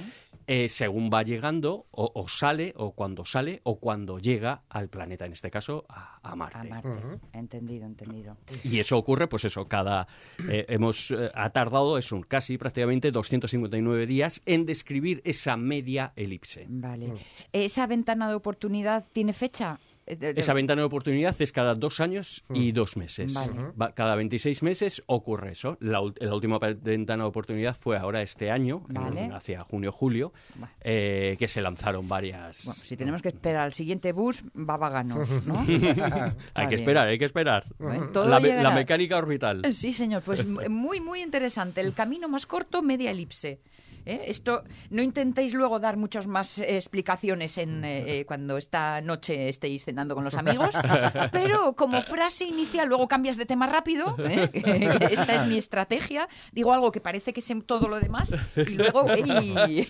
eh, 0.46 0.68
según 0.68 1.10
va 1.12 1.22
llegando 1.22 1.86
o, 1.90 2.10
o 2.14 2.28
sale, 2.28 2.72
o 2.76 2.92
cuando 2.92 3.24
sale, 3.24 3.60
o 3.64 3.78
cuando 3.80 4.18
llega 4.18 4.62
al 4.68 4.88
planeta, 4.88 5.26
en 5.26 5.32
este 5.32 5.50
caso 5.50 5.84
a, 5.88 6.20
a 6.22 6.36
Marte. 6.36 6.58
A 6.58 6.64
Marte. 6.64 7.18
Entendido, 7.32 7.86
entendido. 7.86 8.36
Y 8.64 8.78
eso 8.78 8.96
ocurre, 8.96 9.26
pues 9.28 9.44
eso, 9.44 9.66
cada... 9.66 10.06
eh, 10.48 10.64
hemos 10.68 11.10
eh, 11.10 11.30
ha 11.34 11.50
tardado 11.50 11.98
eso, 11.98 12.20
casi 12.28 12.56
prácticamente 12.58 13.10
259 13.10 14.06
días 14.06 14.40
en 14.46 14.64
describir 14.66 15.20
esa 15.24 15.56
media 15.56 16.12
elipse. 16.16 16.66
Vale. 16.68 17.12
¿Esa 17.52 17.86
ventana 17.86 18.28
de 18.28 18.34
oportunidad 18.34 19.04
tiene 19.12 19.32
fecha? 19.32 19.78
Eh, 20.06 20.14
de- 20.16 20.34
de- 20.34 20.40
Esa 20.40 20.52
ventana 20.54 20.82
de 20.82 20.86
oportunidad 20.86 21.34
es 21.40 21.50
cada 21.52 21.74
dos 21.74 22.00
años 22.00 22.44
y 22.54 22.70
dos 22.72 22.96
meses. 22.96 23.34
Vale. 23.34 23.52
Va- 23.80 23.92
Cada 23.92 24.14
26 24.14 24.62
meses 24.62 25.02
ocurre 25.06 25.52
eso. 25.52 25.76
La, 25.80 26.00
última 26.00 26.58
ventana 26.58 27.24
de 27.24 27.28
oportunidad 27.28 27.74
fue 27.76 27.96
ahora 27.98 28.22
este 28.22 28.50
año, 28.50 28.82
en- 28.88 29.32
hacia 29.32 29.60
junio-julio, 29.60 30.32
Vale. 30.54 30.72
eh, 30.82 31.36
que 31.38 31.48
se 31.48 31.60
lanzaron 31.60 32.08
varias... 32.08 32.64
Bueno, 32.64 32.80
si 32.82 32.96
tenemos 32.96 33.20
que 33.22 33.28
esperar 33.28 33.62
al 33.64 33.72
siguiente 33.72 34.12
bus, 34.12 34.44
va 34.56 34.76
vaganos, 34.76 35.44
¿no? 35.44 35.58
hay 36.54 36.68
que 36.68 36.74
esperar, 36.76 37.08
hay 37.08 37.18
que 37.18 37.24
esperar. 37.24 37.64
La, 37.78 38.38
la 38.40 38.70
mecánica 38.70 39.16
orbital. 39.16 39.62
Sí, 39.72 39.92
señor, 39.92 40.22
pues 40.22 40.46
muy, 40.46 41.00
muy 41.00 41.20
interesante. 41.22 41.80
El 41.80 41.94
camino 41.94 42.28
más 42.28 42.46
corto, 42.46 42.82
media 42.82 43.10
elipse. 43.10 43.60
¿Eh? 44.06 44.26
Esto 44.28 44.62
no 44.90 45.02
intentéis 45.02 45.52
luego 45.52 45.80
dar 45.80 45.96
muchas 45.96 46.28
más 46.28 46.58
eh, 46.58 46.76
explicaciones 46.76 47.58
en 47.58 47.84
eh, 47.84 48.20
eh, 48.20 48.24
cuando 48.24 48.56
esta 48.56 49.00
noche 49.00 49.48
estéis 49.48 49.84
cenando 49.84 50.14
con 50.14 50.22
los 50.22 50.36
amigos, 50.36 50.74
pero 51.32 51.74
como 51.74 52.00
frase 52.02 52.44
inicial 52.44 52.88
luego 52.88 53.08
cambias 53.08 53.36
de 53.36 53.46
tema 53.46 53.66
rápido. 53.66 54.16
Esta 54.20 55.34
es 55.34 55.46
mi 55.46 55.58
estrategia. 55.58 56.28
Digo 56.52 56.72
algo 56.72 56.92
que 56.92 57.00
parece 57.00 57.32
que 57.32 57.40
sé 57.40 57.56
todo 57.66 57.88
lo 57.88 57.98
demás 57.98 58.36
y 58.56 58.74
luego 58.74 59.10
¡ey! 59.10 59.86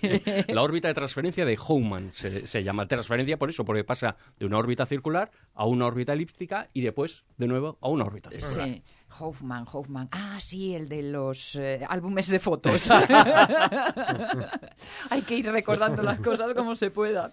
La 0.47 0.61
órbita 0.61 0.87
de 0.87 0.93
transferencia 0.93 1.45
de 1.45 1.57
Hohmann 1.67 2.11
se, 2.13 2.47
se 2.47 2.63
llama 2.63 2.87
transferencia 2.87 3.37
por 3.37 3.49
eso, 3.49 3.65
porque 3.65 3.83
pasa 3.83 4.15
de 4.39 4.45
una 4.45 4.57
órbita 4.57 4.85
circular 4.85 5.29
a 5.53 5.65
una 5.65 5.85
órbita 5.85 6.13
elíptica 6.13 6.69
y 6.73 6.81
después 6.81 7.25
de 7.37 7.47
nuevo 7.47 7.77
a 7.81 7.89
una 7.89 8.05
órbita 8.05 8.31
circular. 8.31 8.67
Sí, 8.67 8.83
Hoffman, 9.19 9.65
Hoffman. 9.71 10.09
Ah, 10.11 10.37
sí, 10.39 10.75
el 10.75 10.87
de 10.87 11.01
los 11.03 11.55
eh, 11.55 11.85
álbumes 11.87 12.27
de 12.27 12.39
fotos. 12.39 12.89
Hay 15.09 15.21
que 15.23 15.37
ir 15.37 15.51
recordando 15.51 16.03
las 16.03 16.19
cosas 16.19 16.53
como 16.53 16.75
se 16.75 16.91
pueda. 16.91 17.31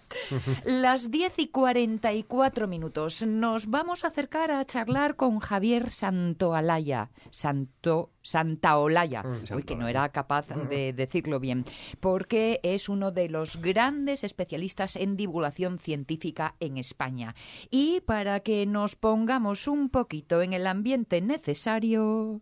Las 0.63 1.11
10 1.11 1.33
y 1.37 1.49
44 1.49 2.67
minutos. 2.67 3.23
Nos 3.25 3.69
vamos 3.69 4.03
a 4.03 4.07
acercar 4.07 4.49
a 4.51 4.65
charlar 4.65 5.15
con 5.15 5.39
Javier 5.39 5.91
Santoalaya. 5.91 7.11
Santo, 7.29 8.09
Santaolalla. 8.25 9.23
Uy, 9.55 9.63
que 9.63 9.75
no 9.75 9.87
era 9.87 10.09
capaz 10.09 10.47
de 10.47 10.93
decirlo 10.93 11.39
bien. 11.39 11.63
Porque 11.99 12.59
es 12.63 12.89
uno 12.89 13.11
de 13.11 13.29
los 13.29 13.61
grandes 13.61 14.23
especialistas 14.23 14.95
en 14.95 15.15
divulgación 15.15 15.77
científica 15.77 16.55
en 16.59 16.77
España. 16.77 17.35
Y 17.69 18.01
para 18.01 18.39
que 18.39 18.65
nos 18.65 18.95
pongamos 18.95 19.67
un 19.67 19.89
poquito 19.89 20.41
en 20.41 20.53
el 20.53 20.65
ambiente 20.65 21.21
necesario. 21.21 22.41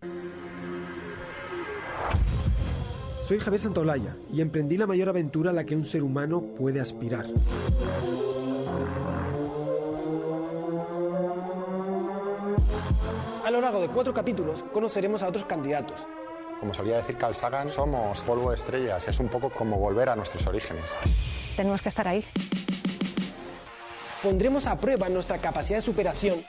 Soy 3.28 3.40
Javier 3.40 3.62
Santolaya 3.62 4.16
y 4.34 4.42
emprendí 4.42 4.78
la 4.78 4.88
mayor 4.88 5.10
aventura 5.10 5.52
a 5.52 5.54
la 5.54 5.66
que 5.66 5.76
un 5.76 5.84
ser 5.84 6.04
humano 6.04 6.42
puede 6.58 6.80
aspirar. 6.80 7.26
A 13.44 13.52
lo 13.52 13.60
largo 13.60 13.82
de 13.82 13.90
cuatro 13.90 14.14
capítulos 14.14 14.64
conoceremos 14.72 15.22
a 15.22 15.28
otros 15.28 15.44
candidatos. 15.44 16.08
Como 16.62 16.74
solía 16.74 16.96
decir 16.98 17.18
Carl 17.18 17.36
Sagan, 17.36 17.68
somos 17.68 18.22
polvo 18.24 18.52
de 18.52 18.56
estrellas. 18.56 19.06
Es 19.10 19.20
un 19.20 19.28
poco 19.28 19.50
como 19.50 19.78
volver 19.78 20.08
a 20.08 20.16
nuestros 20.16 20.48
orígenes. 20.48 20.92
Tenemos 21.58 21.82
que 21.82 21.90
estar 21.90 22.08
ahí. 22.08 22.24
Pondremos 24.22 24.66
a 24.66 24.78
prueba 24.78 25.10
nuestra 25.10 25.40
capacidad 25.40 25.80
de 25.80 25.82
superación 25.82 26.42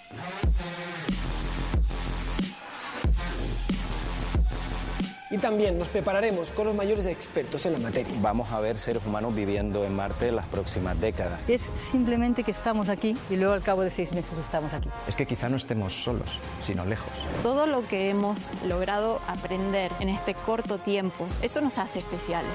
y 5.34 5.38
también 5.38 5.76
nos 5.76 5.88
prepararemos 5.88 6.52
con 6.52 6.68
los 6.68 6.76
mayores 6.76 7.06
expertos 7.06 7.66
en 7.66 7.72
la 7.72 7.80
materia. 7.80 8.14
Vamos 8.20 8.52
a 8.52 8.60
ver 8.60 8.78
seres 8.78 9.02
humanos 9.04 9.34
viviendo 9.34 9.84
en 9.84 9.92
Marte 9.92 10.28
en 10.28 10.36
las 10.36 10.46
próximas 10.46 11.00
décadas. 11.00 11.40
Es 11.48 11.62
simplemente 11.90 12.44
que 12.44 12.52
estamos 12.52 12.88
aquí 12.88 13.16
y 13.28 13.34
luego 13.34 13.52
al 13.52 13.62
cabo 13.62 13.82
de 13.82 13.90
seis 13.90 14.12
meses 14.12 14.30
estamos 14.38 14.72
aquí. 14.72 14.88
Es 15.08 15.16
que 15.16 15.26
quizá 15.26 15.48
no 15.48 15.56
estemos 15.56 15.92
solos, 15.92 16.38
sino 16.62 16.84
lejos. 16.84 17.10
Todo 17.42 17.66
lo 17.66 17.84
que 17.84 18.10
hemos 18.10 18.48
logrado 18.64 19.20
aprender 19.26 19.90
en 19.98 20.08
este 20.08 20.34
corto 20.34 20.78
tiempo, 20.78 21.26
eso 21.42 21.60
nos 21.60 21.78
hace 21.78 21.98
especiales. 21.98 22.52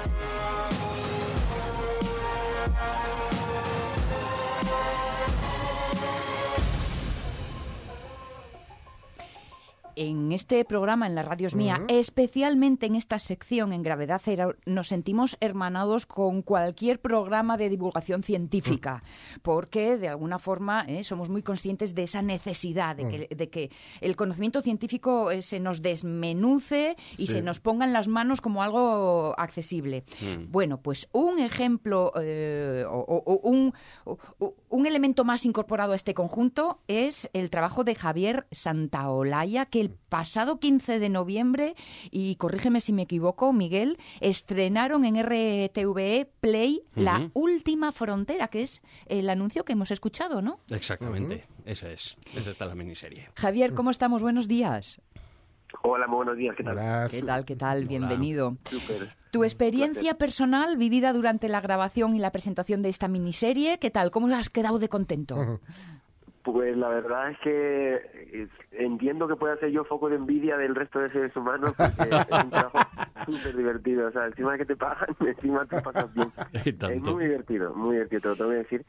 En 10.01 10.31
este 10.31 10.63
programa, 10.63 11.07
en 11.07 11.13
la 11.15 11.23
radios 11.23 11.55
mía, 11.55 11.81
especialmente 11.89 12.85
en 12.85 12.95
esta 12.95 13.19
sección 13.19 13.73
en 13.73 13.83
Gravedad 13.83 14.21
Cero, 14.23 14.55
nos 14.65 14.87
sentimos 14.87 15.35
hermanados 15.41 16.05
con 16.05 16.41
cualquier 16.41 17.01
programa 17.01 17.57
de 17.57 17.67
divulgación 17.69 18.23
científica, 18.23 19.03
porque 19.41 19.97
de 19.97 20.07
alguna 20.07 20.39
forma 20.39 20.85
eh, 20.87 21.03
somos 21.03 21.27
muy 21.29 21.43
conscientes 21.43 21.95
de 21.95 22.03
esa 22.03 22.21
necesidad 22.21 22.95
de 22.95 23.09
que, 23.09 23.35
de 23.35 23.49
que 23.49 23.71
el 23.99 24.15
conocimiento 24.15 24.61
científico 24.61 25.31
eh, 25.31 25.41
se 25.41 25.59
nos 25.59 25.81
desmenuce 25.81 26.95
y 27.17 27.27
se 27.27 27.41
nos 27.41 27.59
ponga 27.59 27.83
en 27.83 27.91
las 27.91 28.07
manos 28.07 28.39
como 28.39 28.63
algo 28.63 29.35
accesible. 29.37 30.05
Bueno, 30.47 30.81
pues 30.81 31.09
un 31.11 31.39
ejemplo 31.39 32.13
eh, 32.21 32.85
o, 32.87 33.39
un, 33.43 33.73
o- 34.05 34.17
un 34.69 34.85
elemento 34.87 35.25
más 35.25 35.43
incorporado 35.45 35.91
a 35.91 35.95
este 35.97 36.13
conjunto 36.13 36.79
es 36.87 37.29
el 37.33 37.49
trabajo 37.49 37.83
de 37.83 37.95
Javier 37.95 38.47
Santaolalla, 38.51 39.65
que 39.65 39.81
el 39.81 39.88
pasado 40.09 40.59
15 40.59 40.99
de 40.99 41.09
noviembre, 41.09 41.75
y 42.11 42.35
corrígeme 42.35 42.81
si 42.81 42.93
me 42.93 43.03
equivoco, 43.03 43.53
Miguel, 43.53 43.97
estrenaron 44.19 45.05
en 45.05 45.21
RTVE 45.23 46.29
Play 46.39 46.83
La. 46.95 47.29
Última 47.33 47.91
Frontera, 47.91 48.47
que 48.47 48.61
es 48.61 48.81
el 49.07 49.29
anuncio 49.29 49.65
que 49.65 49.73
hemos 49.73 49.91
escuchado, 49.91 50.41
¿no? 50.41 50.59
Exactamente, 50.69 51.45
esa 51.65 51.91
es. 51.91 52.17
Esa 52.35 52.49
está 52.49 52.65
la 52.65 52.75
miniserie. 52.75 53.29
Javier, 53.35 53.73
¿cómo 53.73 53.91
estamos? 53.91 54.21
Buenos 54.21 54.47
días. 54.47 55.01
Hola, 55.83 56.07
muy 56.07 56.17
buenos 56.17 56.37
días, 56.37 56.55
¿qué 56.55 56.63
tal? 56.63 56.75
Verás, 56.75 57.11
¿Qué 57.11 57.21
tal? 57.21 57.45
¿Qué 57.45 57.55
tal? 57.55 57.85
Bienvenido. 57.85 58.57
Súper. 58.65 59.15
Tu 59.31 59.43
experiencia 59.43 60.17
personal 60.17 60.77
vivida 60.77 61.13
durante 61.13 61.47
la 61.49 61.61
grabación 61.61 62.15
y 62.15 62.19
la 62.19 62.31
presentación 62.31 62.81
de 62.81 62.89
esta 62.89 63.07
miniserie, 63.07 63.77
¿qué 63.77 63.91
tal? 63.91 64.09
¿Cómo 64.09 64.27
has 64.35 64.49
quedado 64.49 64.79
de 64.79 64.89
contento? 64.89 65.59
Pues 66.43 66.77
la 66.77 66.89
verdad 66.89 67.31
es 67.31 67.39
que 67.39 67.95
eh, 67.95 68.47
entiendo 68.71 69.27
que 69.27 69.35
pueda 69.35 69.57
ser 69.57 69.71
yo 69.71 69.83
foco 69.83 70.09
de 70.09 70.15
envidia 70.15 70.57
del 70.57 70.73
resto 70.73 70.99
de 70.99 71.11
seres 71.11 71.35
humanos 71.35 71.73
porque 71.77 72.09
es 72.09 72.43
un 72.43 72.49
trabajo 72.49 72.79
súper 73.25 73.55
divertido. 73.55 74.07
O 74.07 74.11
sea, 74.11 74.27
encima 74.27 74.57
que 74.57 74.65
te 74.65 74.75
pagan, 74.75 75.15
encima 75.19 75.65
te 75.65 75.81
pasas 75.81 76.13
bien. 76.13 76.31
Es 76.63 77.01
muy 77.01 77.25
divertido, 77.25 77.73
muy 77.75 77.95
divertido, 77.95 78.21
te 78.21 78.27
lo 78.29 78.35
tengo 78.35 78.49
que 78.51 78.57
decir. 78.57 78.85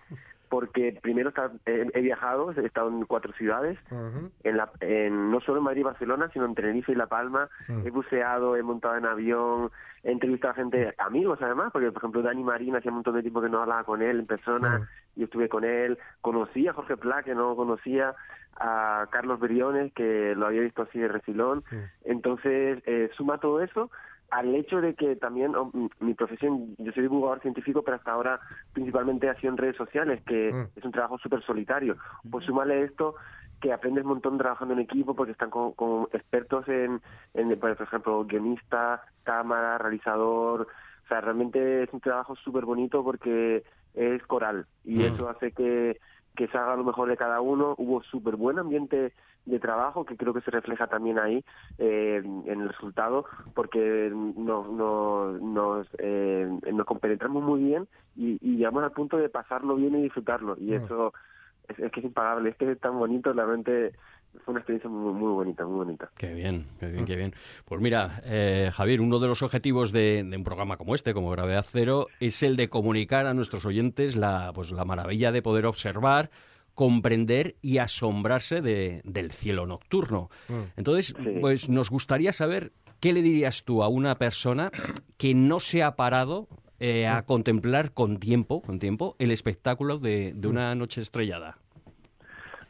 Porque 0.50 0.98
primero 1.00 1.30
está- 1.30 1.52
he, 1.64 1.86
he 1.94 2.00
viajado, 2.02 2.50
he 2.50 2.66
estado 2.66 2.88
en 2.90 3.04
cuatro 3.06 3.32
ciudades, 3.32 3.78
en 4.44 4.56
la, 4.56 4.68
en, 4.80 5.30
no 5.30 5.40
solo 5.40 5.58
en 5.58 5.64
Madrid 5.64 5.80
y 5.80 5.84
Barcelona, 5.84 6.28
sino 6.32 6.44
en 6.44 6.54
Tenerife 6.54 6.92
y 6.92 6.96
La 6.96 7.06
Palma. 7.06 7.48
He 7.86 7.90
buceado, 7.90 8.56
he 8.56 8.62
montado 8.62 8.96
en 8.96 9.06
avión, 9.06 9.70
he 10.02 10.10
entrevistado 10.10 10.50
a 10.52 10.56
gente, 10.56 10.92
amigos 10.98 11.38
además, 11.40 11.70
porque 11.72 11.92
por 11.92 12.00
ejemplo 12.02 12.20
Dani 12.22 12.42
Marín 12.42 12.74
hacía 12.76 12.90
un 12.90 12.96
montón 12.96 13.14
de 13.14 13.22
tiempo 13.22 13.40
que 13.40 13.48
no 13.48 13.62
hablaba 13.62 13.84
con 13.84 14.02
él 14.02 14.18
en 14.18 14.26
persona, 14.26 14.88
y 15.16 15.22
estuve 15.24 15.48
con 15.48 15.64
él. 15.64 15.98
Conocí 16.20 16.66
a 16.66 16.72
Jorge 16.72 16.96
Pla, 16.96 17.22
que 17.22 17.34
no 17.34 17.54
conocía, 17.56 18.14
a 18.62 19.06
Carlos 19.10 19.40
Beriones, 19.40 19.92
que 19.94 20.34
lo 20.36 20.46
había 20.46 20.60
visto 20.62 20.82
así 20.82 20.98
de 20.98 21.08
refilón. 21.08 21.62
Entonces, 22.04 22.82
eh, 22.86 23.08
suma 23.16 23.38
todo 23.38 23.60
eso 23.62 23.90
al 24.30 24.54
hecho 24.54 24.80
de 24.80 24.94
que 24.94 25.16
también 25.16 25.54
oh, 25.56 25.70
mi 26.00 26.14
profesión, 26.14 26.74
yo 26.78 26.92
soy 26.92 27.02
divulgador 27.02 27.40
científico, 27.40 27.82
pero 27.82 27.96
hasta 27.96 28.12
ahora 28.12 28.40
principalmente 28.72 29.28
ha 29.28 29.34
sido 29.40 29.52
en 29.52 29.58
redes 29.58 29.76
sociales, 29.76 30.22
que 30.26 30.52
Mm. 30.52 30.68
es 30.78 30.84
un 30.84 30.92
trabajo 30.92 31.18
súper 31.18 31.42
solitario. 31.42 31.96
Pues 32.30 32.44
súmale 32.44 32.82
esto 32.84 33.16
que 33.60 33.72
aprendes 33.72 34.04
un 34.04 34.10
montón 34.10 34.38
trabajando 34.38 34.72
en 34.74 34.80
equipo 34.80 35.14
porque 35.14 35.32
están 35.32 35.50
con, 35.50 35.72
con 35.72 36.08
expertos 36.12 36.66
en, 36.68 37.02
en, 37.34 37.58
por 37.60 37.70
ejemplo, 37.70 38.24
guionista, 38.24 39.02
cámara, 39.22 39.76
realizador. 39.78 40.62
O 40.62 41.08
sea, 41.08 41.20
realmente 41.20 41.82
es 41.82 41.92
un 41.92 42.00
trabajo 42.00 42.36
súper 42.36 42.64
bonito 42.64 43.02
porque 43.04 43.64
es 43.94 44.22
coral 44.26 44.66
y 44.84 45.00
Mm. 45.00 45.06
eso 45.06 45.28
hace 45.28 45.52
que, 45.52 45.98
que 46.36 46.48
se 46.48 46.58
haga 46.58 46.76
lo 46.76 46.84
mejor 46.84 47.08
de 47.08 47.16
cada 47.16 47.40
uno. 47.40 47.74
Hubo 47.78 48.02
súper 48.02 48.36
buen 48.36 48.58
ambiente 48.58 49.12
de 49.46 49.58
trabajo 49.58 50.04
que 50.04 50.16
creo 50.16 50.34
que 50.34 50.42
se 50.42 50.50
refleja 50.50 50.86
también 50.86 51.18
ahí 51.18 51.44
eh, 51.78 52.22
en 52.24 52.60
el 52.60 52.68
resultado 52.68 53.24
porque 53.54 54.10
nos, 54.12 54.70
nos, 54.70 55.40
nos, 55.40 55.86
eh, 55.98 56.48
nos 56.72 56.86
compenetramos 56.86 57.42
muy 57.42 57.64
bien 57.64 57.88
y, 58.16 58.38
y, 58.42 58.56
llegamos 58.56 58.84
al 58.84 58.92
punto 58.92 59.16
de 59.16 59.28
pasarlo 59.28 59.76
bien 59.76 59.94
y 59.96 60.02
disfrutarlo 60.02 60.56
y 60.58 60.72
mm. 60.72 60.84
eso 60.84 61.14
es, 61.68 61.78
es, 61.78 61.90
que 61.90 62.00
es 62.00 62.06
impagable, 62.06 62.50
es 62.50 62.56
que 62.56 62.70
es 62.70 62.80
tan 62.80 62.98
bonito, 62.98 63.32
realmente 63.32 63.92
fue 64.44 64.52
una 64.52 64.60
experiencia 64.60 64.88
muy, 64.90 65.12
muy 65.12 65.32
bonita, 65.32 65.64
muy 65.64 65.76
bonita. 65.76 66.10
Qué 66.16 66.32
bien, 66.32 66.66
qué 66.78 66.86
bien, 66.86 67.04
qué 67.04 67.16
bien. 67.16 67.34
Pues 67.64 67.80
mira, 67.80 68.20
eh, 68.24 68.70
Javier, 68.72 69.00
uno 69.00 69.18
de 69.18 69.28
los 69.28 69.42
objetivos 69.42 69.92
de, 69.92 70.24
de, 70.24 70.36
un 70.36 70.44
programa 70.44 70.76
como 70.76 70.94
este, 70.94 71.14
como 71.14 71.30
Gravedad 71.30 71.66
Cero, 71.68 72.06
es 72.20 72.42
el 72.42 72.56
de 72.56 72.68
comunicar 72.68 73.26
a 73.26 73.34
nuestros 73.34 73.66
oyentes 73.66 74.16
la, 74.16 74.52
pues, 74.54 74.70
la 74.70 74.84
maravilla 74.84 75.32
de 75.32 75.42
poder 75.42 75.66
observar 75.66 76.30
comprender 76.74 77.56
y 77.60 77.76
asombrarse 77.76 78.62
de, 78.62 79.02
del 79.04 79.32
cielo 79.32 79.66
nocturno. 79.66 80.30
Mm. 80.48 80.78
Entonces, 80.78 81.14
pues 81.40 81.68
nos 81.68 81.90
gustaría 81.90 82.32
saber 82.32 82.72
qué 83.00 83.12
le 83.12 83.20
dirías 83.20 83.64
tú 83.64 83.82
a 83.82 83.88
una 83.88 84.14
persona 84.16 84.70
que 85.18 85.34
no 85.34 85.60
se 85.60 85.82
ha 85.82 85.96
parado 85.96 86.48
eh, 86.78 87.06
a 87.06 87.20
mm. 87.20 87.24
contemplar 87.24 87.92
con 87.92 88.18
tiempo, 88.18 88.62
con 88.62 88.78
tiempo, 88.78 89.14
el 89.18 89.30
espectáculo 89.30 89.98
de, 89.98 90.32
de, 90.34 90.48
una 90.48 90.74
noche 90.74 91.02
estrellada. 91.02 91.58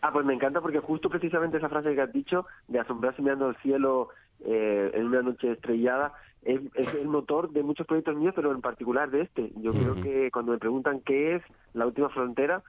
Ah, 0.03 0.13
pues 0.13 0.25
me 0.25 0.35
encanta 0.35 0.61
porque 0.61 0.81
justo 0.81 1.11
precisamente 1.11 1.59
esa 1.59 1.69
frase 1.69 1.95
que 1.95 2.01
has 2.01 2.13
dicho 2.13 2.47
de 2.69 2.81
asombrarse 2.81 3.23
mirando 3.23 3.51
el 3.51 3.57
cielo 3.57 4.09
eh, 4.45 4.91
en 4.95 5.07
una 5.07 5.23
noche 5.23 5.53
estrellada 5.53 6.15
es, 6.43 6.61
es, 6.75 6.95
el 6.95 7.07
motor 7.07 7.51
de 7.51 7.63
muchos 7.63 7.87
proyectos 7.87 8.17
míos, 8.17 8.33
pero 8.35 8.53
en 8.53 8.63
particular 8.63 9.11
de 9.11 9.23
este. 9.23 9.53
Yo 9.57 9.73
creo 9.73 9.95
que 9.97 10.31
cuando 10.31 10.53
me 10.53 10.59
preguntan 10.59 11.01
qué 11.01 11.37
es 11.37 11.43
la 11.75 11.87
última 11.87 12.09
frontera, 12.09 12.63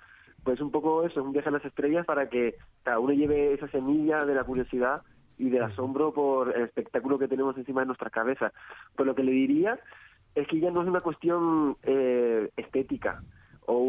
pues 0.43 0.59
un 0.59 0.71
poco 0.71 1.05
eso, 1.05 1.23
un 1.23 1.31
viaje 1.31 1.49
a 1.49 1.53
las 1.53 1.63
estrellas 1.63 2.05
para 2.05 2.27
que 2.29 2.55
cada 2.83 2.99
uno 2.99 3.13
lleve 3.13 3.53
esa 3.53 3.69
semilla 3.69 4.25
de 4.25 4.35
la 4.35 4.43
curiosidad 4.43 5.03
y 5.37 5.49
del 5.49 5.63
asombro 5.63 6.13
por 6.13 6.55
el 6.55 6.63
espectáculo 6.63 7.17
que 7.17 7.27
tenemos 7.27 7.57
encima 7.57 7.81
de 7.81 7.87
nuestra 7.87 8.09
cabeza. 8.09 8.51
Pues 8.95 9.07
lo 9.07 9.15
que 9.15 9.23
le 9.23 9.31
diría 9.31 9.79
es 10.35 10.47
que 10.47 10.59
ya 10.59 10.71
no 10.71 10.81
es 10.81 10.87
una 10.87 11.01
cuestión 11.01 11.77
eh, 11.83 12.49
estética 12.57 13.21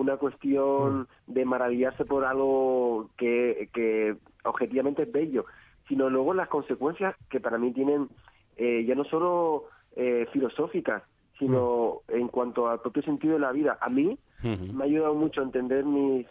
una 0.02 0.16
cuestión 0.16 1.08
de 1.26 1.44
maravillarse 1.44 2.04
por 2.04 2.24
algo 2.24 3.08
que, 3.16 3.68
que 3.72 4.16
objetivamente 4.44 5.02
es 5.02 5.12
bello, 5.12 5.46
sino 5.88 6.10
luego 6.10 6.34
las 6.34 6.48
consecuencias 6.48 7.14
que 7.30 7.40
para 7.40 7.58
mí 7.58 7.72
tienen 7.72 8.08
eh, 8.56 8.84
ya 8.84 8.94
no 8.94 9.04
solo 9.04 9.64
eh, 9.96 10.26
filosóficas, 10.32 11.02
sino 11.38 12.00
en 12.08 12.28
cuanto 12.28 12.68
al 12.68 12.80
propio 12.80 13.02
sentido 13.02 13.34
de 13.34 13.40
la 13.40 13.52
vida. 13.52 13.78
A 13.80 13.88
mí, 13.88 14.18
me 14.42 14.82
ha 14.82 14.86
ayudado 14.86 15.14
mucho 15.14 15.40
a 15.40 15.44
entender 15.44 15.84
mis, 15.84 16.26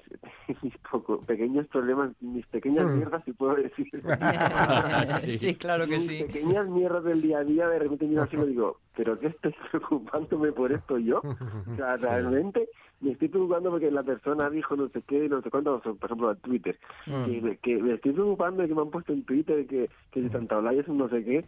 mis 0.61 0.73
pequeños 1.25 1.67
problemas, 1.67 2.11
mis 2.21 2.45
pequeñas 2.47 2.85
mm. 2.85 2.97
mierdas, 2.97 3.23
si 3.23 3.33
puedo 3.33 3.55
decir. 3.55 3.87
sí, 5.37 5.55
claro 5.55 5.85
que 5.85 5.97
mis 5.97 6.07
sí. 6.07 6.23
pequeñas 6.23 6.67
mierdas 6.67 7.03
del 7.03 7.21
día 7.21 7.39
a 7.39 7.43
día, 7.43 7.67
de 7.67 7.79
repente 7.79 8.05
miro 8.05 8.23
así 8.23 8.35
y 8.35 8.45
digo, 8.45 8.77
¿pero 8.95 9.19
qué 9.19 9.27
estoy 9.27 9.55
preocupándome 9.71 10.51
por 10.51 10.71
esto 10.71 10.97
yo? 10.97 11.19
O 11.19 11.75
sea, 11.75 11.97
realmente 11.97 12.69
me 13.01 13.11
estoy 13.11 13.29
preocupando 13.29 13.71
porque 13.71 13.89
la 13.89 14.03
persona 14.03 14.49
dijo 14.49 14.75
no 14.75 14.87
sé 14.89 15.01
qué, 15.01 15.27
no 15.27 15.41
sé 15.41 15.49
cuánto, 15.49 15.79
por 15.79 16.05
ejemplo, 16.05 16.31
en 16.31 16.37
Twitter, 16.37 16.79
mm. 17.07 17.25
que, 17.25 17.41
me, 17.41 17.57
que, 17.57 17.77
me 17.77 17.93
estoy 17.93 18.13
preocupando 18.13 18.61
de 18.61 18.67
que 18.67 18.75
me 18.75 18.81
han 18.81 18.91
puesto 18.91 19.13
en 19.13 19.23
Twitter 19.23 19.65
que, 19.65 19.89
que 20.11 20.21
si 20.21 20.29
Santa 20.29 20.57
Olaya 20.57 20.81
es 20.81 20.87
un 20.87 20.97
no 20.97 21.09
sé 21.09 21.23
qué. 21.23 21.45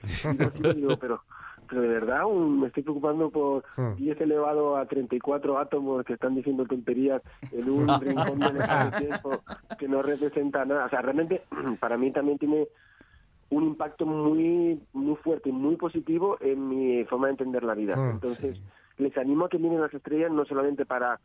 Y 0.59 0.63
yo 0.63 0.73
digo, 0.73 0.97
pero 0.97 1.21
pero 1.67 1.81
de 1.81 1.87
verdad 1.87 2.25
me 2.27 2.67
estoy 2.67 2.83
preocupando 2.83 3.29
por 3.29 3.63
10 3.97 4.19
hmm. 4.19 4.23
elevado 4.23 4.77
a 4.77 4.85
34 4.85 5.57
átomos 5.57 6.05
que 6.05 6.13
están 6.13 6.35
diciendo 6.35 6.65
tonterías 6.65 7.21
en 7.51 7.69
un 7.69 7.87
rincón 7.99 8.39
del 8.39 8.91
tiempo 8.97 9.41
que 9.77 9.87
no 9.87 10.01
representa 10.01 10.65
nada. 10.65 10.85
O 10.85 10.89
sea, 10.89 11.01
realmente 11.01 11.43
para 11.79 11.97
mí 11.97 12.11
también 12.11 12.37
tiene 12.37 12.67
un 13.49 13.63
impacto 13.63 14.05
muy 14.05 14.81
muy 14.93 15.15
fuerte 15.17 15.49
y 15.49 15.51
muy 15.51 15.75
positivo 15.75 16.37
en 16.41 16.69
mi 16.69 17.03
forma 17.05 17.27
de 17.27 17.31
entender 17.31 17.63
la 17.63 17.75
vida. 17.75 17.95
Hmm, 17.95 18.11
Entonces, 18.11 18.59
les 18.97 19.17
animo 19.17 19.45
a 19.45 19.49
que 19.49 19.59
miren 19.59 19.81
las 19.81 19.93
estrellas 19.93 20.31
no 20.31 20.45
solamente 20.45 20.85
para 20.85 21.19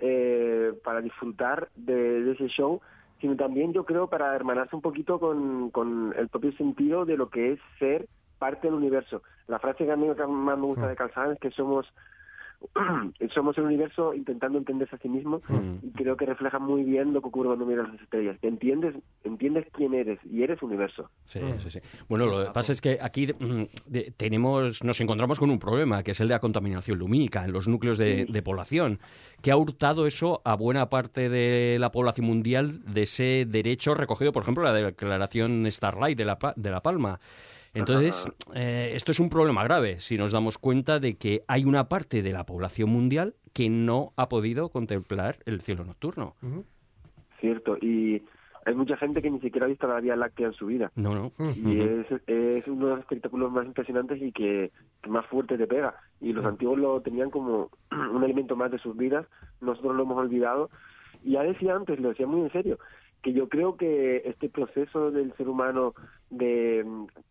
eh, 0.00 0.74
para 0.84 1.00
disfrutar 1.00 1.70
de, 1.74 2.22
de, 2.22 2.32
ese 2.32 2.46
show, 2.46 2.80
sino 3.20 3.34
también 3.34 3.72
yo 3.72 3.84
creo 3.84 4.08
para 4.08 4.34
hermanarse 4.34 4.76
un 4.76 4.82
poquito 4.82 5.18
con, 5.18 5.70
con 5.70 6.14
el 6.16 6.28
propio 6.28 6.52
sentido 6.52 7.04
de 7.04 7.16
lo 7.16 7.30
que 7.30 7.52
es 7.52 7.60
ser 7.80 8.08
parte 8.38 8.68
del 8.68 8.76
universo. 8.76 9.22
La 9.48 9.58
frase 9.58 9.84
que 9.84 9.92
a 9.92 9.96
mí 9.96 10.06
más 10.06 10.58
me 10.58 10.66
gusta 10.66 10.86
mm. 10.86 10.88
de 10.88 10.96
Carl 10.96 11.32
es 11.32 11.40
que 11.40 11.50
somos 11.50 11.86
somos 13.34 13.56
el 13.58 13.64
universo 13.64 14.14
intentando 14.14 14.58
entenderse 14.58 14.96
a 14.96 14.98
sí 14.98 15.08
mismo 15.08 15.40
mm. 15.48 15.86
y 15.86 15.90
creo 15.92 16.16
que 16.16 16.26
refleja 16.26 16.58
muy 16.58 16.82
bien 16.82 17.12
lo 17.12 17.20
que 17.20 17.28
ocurre 17.28 17.48
cuando 17.48 17.66
miras 17.66 17.88
las 17.88 18.00
estrellas. 18.00 18.36
entiendes, 18.42 18.94
entiendes 19.24 19.66
quién 19.72 19.94
eres 19.94 20.18
y 20.24 20.42
eres 20.42 20.60
universo. 20.62 21.08
Sí, 21.24 21.40
sí, 21.58 21.70
sí. 21.70 21.80
Bueno, 22.08 22.26
lo 22.26 22.46
que 22.46 22.50
pasa 22.50 22.72
es 22.72 22.80
que 22.80 22.98
aquí 23.00 23.28
mm, 23.28 23.62
tenemos, 24.16 24.82
nos 24.82 25.00
encontramos 25.00 25.38
con 25.38 25.50
un 25.50 25.58
problema, 25.58 26.02
que 26.02 26.10
es 26.10 26.20
el 26.20 26.28
de 26.28 26.34
la 26.34 26.40
contaminación 26.40 26.98
lumínica 26.98 27.44
en 27.44 27.52
los 27.52 27.68
núcleos 27.68 27.98
de, 27.98 28.42
población, 28.44 28.98
que 29.42 29.50
ha 29.50 29.56
hurtado 29.56 30.06
eso 30.06 30.40
a 30.44 30.54
buena 30.54 30.88
parte 30.88 31.28
de 31.28 31.78
la 31.78 31.90
población 31.90 32.26
mundial 32.26 32.82
de 32.84 33.02
ese 33.02 33.44
derecho 33.46 33.94
recogido, 33.94 34.32
por 34.32 34.42
ejemplo, 34.42 34.64
la 34.64 34.72
declaración 34.72 35.64
Starlight 35.70 36.18
de 36.18 36.24
La, 36.24 36.38
de 36.56 36.70
la 36.70 36.80
Palma. 36.80 37.20
Entonces, 37.78 38.28
eh, 38.54 38.92
esto 38.94 39.12
es 39.12 39.20
un 39.20 39.30
problema 39.30 39.64
grave 39.64 40.00
si 40.00 40.16
nos 40.16 40.32
damos 40.32 40.58
cuenta 40.58 40.98
de 40.98 41.16
que 41.16 41.42
hay 41.48 41.64
una 41.64 41.88
parte 41.88 42.22
de 42.22 42.32
la 42.32 42.44
población 42.44 42.90
mundial 42.90 43.34
que 43.52 43.68
no 43.68 44.12
ha 44.16 44.28
podido 44.28 44.68
contemplar 44.68 45.36
el 45.46 45.60
cielo 45.60 45.84
nocturno. 45.84 46.34
Cierto, 47.40 47.76
y 47.80 48.22
hay 48.68 48.74
mucha 48.74 48.96
gente 48.96 49.22
que 49.22 49.30
ni 49.30 49.40
siquiera 49.40 49.66
ha 49.66 49.68
visto 49.68 49.86
la 49.86 50.00
Vía 50.00 50.14
Láctea 50.14 50.48
en 50.48 50.52
su 50.52 50.66
vida. 50.66 50.92
No, 50.94 51.14
no. 51.14 51.32
Y 51.38 51.80
es, 51.80 52.66
uno 52.66 52.86
de 52.86 52.90
los 52.90 53.00
espectáculos 53.00 53.50
más 53.50 53.64
impresionantes 53.64 54.20
y 54.20 54.30
que, 54.32 54.70
más 55.08 55.24
fuerte 55.26 55.56
te 55.56 55.66
pega. 55.66 55.94
Y 56.20 56.32
los 56.32 56.44
antiguos 56.44 56.78
lo 56.78 57.00
tenían 57.00 57.30
como 57.30 57.70
un 57.90 58.22
elemento 58.22 58.56
más 58.56 58.70
de 58.70 58.78
sus 58.78 58.96
vidas, 58.96 59.26
nosotros 59.60 59.96
lo 59.96 60.02
hemos 60.02 60.18
olvidado. 60.18 60.70
Y 61.24 61.32
ya 61.32 61.42
decía 61.42 61.74
antes, 61.74 61.98
lo 61.98 62.10
decía 62.10 62.26
muy 62.26 62.42
en 62.42 62.52
serio, 62.52 62.78
que 63.22 63.32
yo 63.32 63.48
creo 63.48 63.76
que 63.76 64.22
este 64.24 64.48
proceso 64.48 65.10
del 65.10 65.34
ser 65.36 65.48
humano 65.48 65.94
de, 66.30 66.86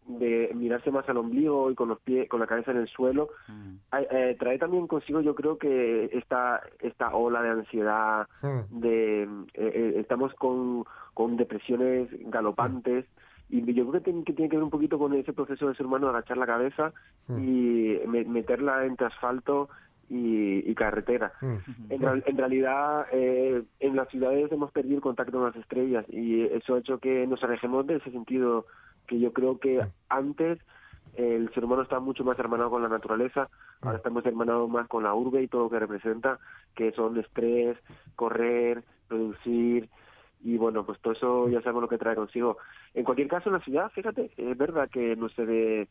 de 0.07 0.51
mirarse 0.53 0.91
más 0.91 1.07
al 1.07 1.17
ombligo 1.17 1.71
y 1.71 1.75
con 1.75 1.89
los 1.89 1.99
pies 1.99 2.27
con 2.27 2.39
la 2.39 2.47
cabeza 2.47 2.71
en 2.71 2.77
el 2.77 2.87
suelo 2.87 3.29
mm. 3.47 3.75
eh, 4.11 4.35
trae 4.39 4.57
también 4.57 4.87
consigo 4.87 5.21
yo 5.21 5.35
creo 5.35 5.57
que 5.57 6.09
esta 6.13 6.61
esta 6.79 7.15
ola 7.15 7.41
de 7.41 7.49
ansiedad 7.49 8.27
mm. 8.41 8.79
de 8.79 9.23
eh, 9.23 9.27
eh, 9.53 9.93
estamos 9.97 10.33
con, 10.33 10.83
con 11.13 11.37
depresiones 11.37 12.09
galopantes 12.29 13.05
y 13.49 13.61
yo 13.73 13.87
creo 13.87 14.03
que 14.03 14.11
tiene, 14.11 14.23
que 14.25 14.33
tiene 14.33 14.49
que 14.49 14.57
ver 14.57 14.63
un 14.63 14.69
poquito 14.69 14.99
con 14.99 15.13
ese 15.13 15.31
proceso 15.31 15.67
del 15.67 15.77
ser 15.77 15.85
humano 15.85 16.07
de 16.07 16.17
agachar 16.17 16.37
la 16.37 16.45
cabeza 16.45 16.91
mm. 17.27 17.43
y 17.43 17.99
meterla 18.07 18.85
entre 18.85 19.07
asfalto 19.07 19.69
y, 20.09 20.73
carretera. 20.75 21.33
Mm. 21.41 21.55
En, 21.89 22.37
realidad, 22.37 23.07
eh, 23.11 23.63
en 23.79 23.95
las 23.95 24.07
ciudades 24.09 24.51
hemos 24.51 24.71
perdido 24.71 24.95
el 24.95 25.01
contacto 25.01 25.33
con 25.33 25.45
las 25.45 25.55
estrellas 25.55 26.05
y 26.09 26.43
eso 26.43 26.75
ha 26.75 26.79
hecho 26.79 26.99
que 26.99 27.25
nos 27.27 27.43
alejemos 27.43 27.85
de 27.87 27.95
ese 27.95 28.11
sentido 28.11 28.65
que 29.07 29.19
yo 29.19 29.33
creo 29.33 29.59
que 29.59 29.81
mm. 29.81 29.87
antes 30.09 30.59
el 31.15 31.51
ser 31.53 31.65
humano 31.65 31.81
estaba 31.81 32.01
mucho 32.01 32.23
más 32.23 32.37
hermanado 32.37 32.69
con 32.69 32.83
la 32.83 32.89
naturaleza, 32.89 33.49
ahora 33.81 33.93
mm. 33.93 33.97
estamos 33.97 34.25
hermanados 34.25 34.69
más 34.69 34.87
con 34.87 35.03
la 35.03 35.13
urbe 35.13 35.41
y 35.41 35.47
todo 35.47 35.63
lo 35.63 35.69
que 35.69 35.79
representa, 35.79 36.39
que 36.75 36.91
son 36.91 37.17
estrés, 37.17 37.77
correr, 38.15 38.83
producir, 39.07 39.89
y 40.43 40.57
bueno, 40.57 40.85
pues 40.85 40.99
todo 40.99 41.13
eso 41.13 41.49
ya 41.49 41.61
sabemos 41.61 41.81
lo 41.81 41.89
que 41.89 41.97
trae 41.97 42.15
consigo. 42.15 42.57
En 42.93 43.03
cualquier 43.03 43.27
caso, 43.27 43.49
en 43.49 43.53
la 43.53 43.61
ciudad, 43.61 43.91
fíjate, 43.91 44.31
es 44.37 44.57
verdad 44.57 44.89
que 44.89 45.15
no 45.15 45.29
se 45.29 45.43
ve 45.43 45.87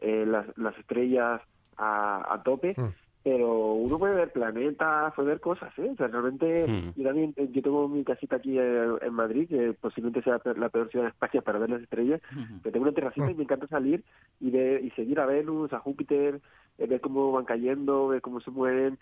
eh, 0.00 0.24
las, 0.26 0.46
las 0.56 0.76
estrellas 0.78 1.42
a, 1.76 2.32
a 2.32 2.42
tope, 2.42 2.74
pero 3.22 3.74
uno 3.74 3.98
puede 3.98 4.14
ver 4.14 4.32
planetas, 4.32 5.12
puede 5.14 5.28
ver 5.28 5.40
cosas, 5.40 5.72
¿eh? 5.78 5.90
O 5.92 5.96
sea, 5.96 6.08
realmente 6.08 6.66
hmm. 6.66 6.92
yo 6.96 7.04
también, 7.04 7.34
eh, 7.36 7.48
yo 7.52 7.60
tengo 7.60 7.88
mi 7.88 8.02
casita 8.02 8.36
aquí 8.36 8.58
eh, 8.58 8.86
en 9.02 9.12
Madrid, 9.12 9.48
que 9.48 9.74
posiblemente 9.74 10.22
sea 10.22 10.40
la 10.56 10.68
peor 10.70 10.90
ciudad 10.90 11.04
de 11.04 11.10
España 11.10 11.42
para 11.42 11.58
ver 11.58 11.70
las 11.70 11.82
estrellas, 11.82 12.20
pero 12.62 12.72
tengo 12.72 12.84
una 12.84 12.94
terracita 12.94 13.30
y 13.30 13.34
me 13.34 13.42
encanta 13.42 13.66
salir 13.66 14.02
y 14.40 14.50
ver 14.50 14.82
y 14.82 14.90
seguir 14.92 15.20
a 15.20 15.26
Venus, 15.26 15.72
a 15.72 15.80
Júpiter, 15.80 16.40
ver 16.78 17.00
cómo 17.00 17.32
van 17.32 17.44
cayendo, 17.44 18.08
ver 18.08 18.22
cómo 18.22 18.40
se 18.40 18.50
mueven, 18.50 18.98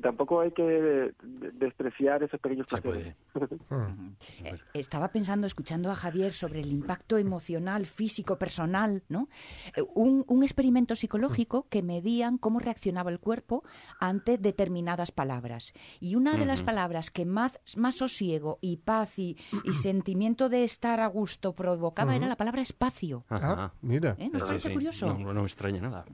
tampoco 0.00 0.40
hay 0.40 0.52
que 0.52 1.12
despreciar 1.54 2.22
esos 2.22 2.40
pequeños 2.40 2.66
placeres. 2.66 3.14
Eh, 4.44 4.58
estaba 4.74 5.08
pensando, 5.08 5.46
escuchando 5.46 5.90
a 5.90 5.94
Javier, 5.94 6.32
sobre 6.32 6.60
el 6.60 6.70
impacto 6.70 7.18
emocional, 7.18 7.86
físico, 7.86 8.38
personal, 8.38 9.02
¿no? 9.08 9.28
Eh, 9.76 9.82
un, 9.94 10.24
un 10.28 10.42
experimento 10.42 10.94
psicológico 10.96 11.66
que 11.68 11.82
medían 11.82 12.38
cómo 12.38 12.58
reaccionaba 12.58 13.10
el 13.10 13.20
cuerpo 13.20 13.62
ante 14.00 14.38
determinadas 14.38 15.12
palabras. 15.12 15.72
Y 16.00 16.14
una 16.16 16.36
de 16.36 16.46
las 16.46 16.62
palabras 16.62 17.10
que 17.10 17.24
más, 17.24 17.60
más 17.76 17.96
sosiego 17.96 18.58
y 18.60 18.78
paz 18.78 19.18
y, 19.18 19.36
sentimiento 19.72 20.48
de 20.48 20.64
estar 20.64 21.00
a 21.00 21.06
gusto 21.06 21.52
provocaba 21.54 22.16
era 22.16 22.26
la 22.26 22.36
palabra 22.36 22.62
espacio. 22.62 23.24
Ah, 23.30 23.72
mira. 23.82 24.16
¿Eh? 24.18 24.30
¿No 24.32 24.38
parece 24.38 24.72
curioso? 24.72 25.16
No, 25.18 25.32
me 25.34 25.42
extraña 25.42 25.80
nada. 25.80 26.04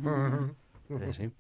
sí. 1.12 1.31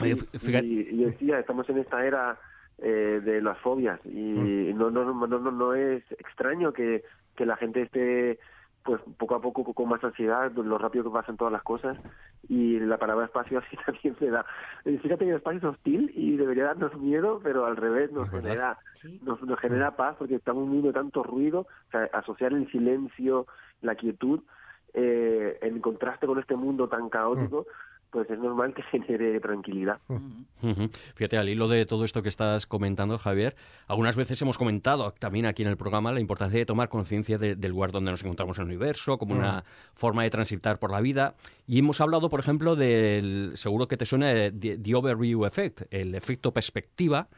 Y, 0.00 1.04
decía, 1.04 1.38
estamos 1.38 1.68
en 1.68 1.78
esta 1.78 2.04
era 2.04 2.38
eh, 2.78 3.20
de 3.24 3.42
las 3.42 3.58
fobias 3.58 4.00
y 4.06 4.72
no, 4.74 4.90
no, 4.90 5.04
no, 5.12 5.26
no, 5.26 5.50
no 5.50 5.74
es 5.74 6.02
extraño 6.12 6.72
que, 6.72 7.02
que 7.36 7.46
la 7.46 7.56
gente 7.56 7.82
esté 7.82 8.38
pues 8.84 9.02
poco 9.18 9.34
a 9.34 9.40
poco 9.42 9.74
con 9.74 9.88
más 9.88 10.02
ansiedad, 10.02 10.50
lo 10.52 10.78
rápido 10.78 11.04
que 11.04 11.10
pasan 11.10 11.36
todas 11.36 11.52
las 11.52 11.62
cosas 11.62 11.98
y 12.48 12.80
la 12.80 12.96
palabra 12.96 13.26
espacio 13.26 13.58
así 13.58 13.76
también 13.86 14.16
se 14.18 14.30
da. 14.30 14.46
Fíjate 14.84 15.24
que 15.24 15.30
el 15.30 15.36
espacio 15.36 15.58
es 15.58 15.64
hostil 15.64 16.10
y 16.14 16.36
debería 16.36 16.64
darnos 16.64 16.96
miedo, 16.96 17.40
pero 17.42 17.66
al 17.66 17.76
revés 17.76 18.10
nos 18.12 18.30
genera 18.30 18.78
nos, 19.22 19.42
nos, 19.42 19.58
genera 19.60 19.96
paz 19.96 20.16
porque 20.18 20.36
estamos 20.36 20.70
viendo 20.70 20.92
tanto 20.92 21.22
ruido, 21.22 21.60
o 21.60 21.90
sea, 21.90 22.08
asociar 22.14 22.52
el 22.52 22.70
silencio, 22.70 23.46
la 23.82 23.94
quietud 23.94 24.40
eh, 24.94 25.58
en 25.60 25.80
contraste 25.80 26.26
con 26.26 26.38
este 26.38 26.56
mundo 26.56 26.88
tan 26.88 27.10
caótico, 27.10 27.66
pues 28.10 28.28
es 28.30 28.38
normal 28.38 28.74
que 28.74 28.82
genere 28.90 29.38
tranquilidad. 29.40 29.98
Fíjate, 31.14 31.38
al 31.38 31.48
hilo 31.48 31.68
de 31.68 31.86
todo 31.86 32.04
esto 32.04 32.22
que 32.22 32.28
estás 32.28 32.66
comentando, 32.66 33.18
Javier, 33.18 33.56
algunas 33.86 34.16
veces 34.16 34.40
hemos 34.42 34.58
comentado 34.58 35.12
también 35.12 35.46
aquí 35.46 35.62
en 35.62 35.68
el 35.68 35.76
programa 35.76 36.12
la 36.12 36.20
importancia 36.20 36.58
de 36.58 36.66
tomar 36.66 36.88
conciencia 36.88 37.38
del 37.38 37.70
lugar 37.70 37.92
donde 37.92 38.10
nos 38.10 38.22
encontramos 38.22 38.58
en 38.58 38.62
el 38.62 38.68
universo, 38.68 39.18
como 39.18 39.34
una 39.34 39.64
forma 39.94 40.22
de 40.22 40.30
transitar 40.30 40.78
por 40.78 40.90
la 40.90 41.00
vida. 41.00 41.34
Y 41.66 41.78
hemos 41.78 42.00
hablado, 42.00 42.30
por 42.30 42.40
ejemplo, 42.40 42.76
del, 42.76 43.52
seguro 43.54 43.88
que 43.88 43.96
te 43.96 44.06
suena, 44.06 44.28
de, 44.28 44.78
the 44.78 44.94
Overview 44.94 45.44
Effect, 45.44 45.82
el 45.90 46.14
efecto 46.14 46.52
perspectiva, 46.52 47.28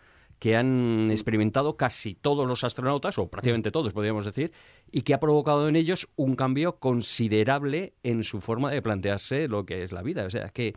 que 0.40 0.56
han 0.56 1.10
experimentado 1.10 1.76
casi 1.76 2.14
todos 2.14 2.48
los 2.48 2.64
astronautas, 2.64 3.18
o 3.18 3.28
prácticamente 3.28 3.70
todos, 3.70 3.92
podríamos 3.92 4.24
decir, 4.24 4.50
y 4.90 5.02
que 5.02 5.12
ha 5.12 5.20
provocado 5.20 5.68
en 5.68 5.76
ellos 5.76 6.08
un 6.16 6.34
cambio 6.34 6.76
considerable 6.78 7.92
en 8.02 8.22
su 8.24 8.40
forma 8.40 8.70
de 8.70 8.80
plantearse 8.80 9.48
lo 9.48 9.66
que 9.66 9.82
es 9.82 9.92
la 9.92 10.02
vida. 10.02 10.24
O 10.24 10.30
sea, 10.30 10.48
que 10.48 10.74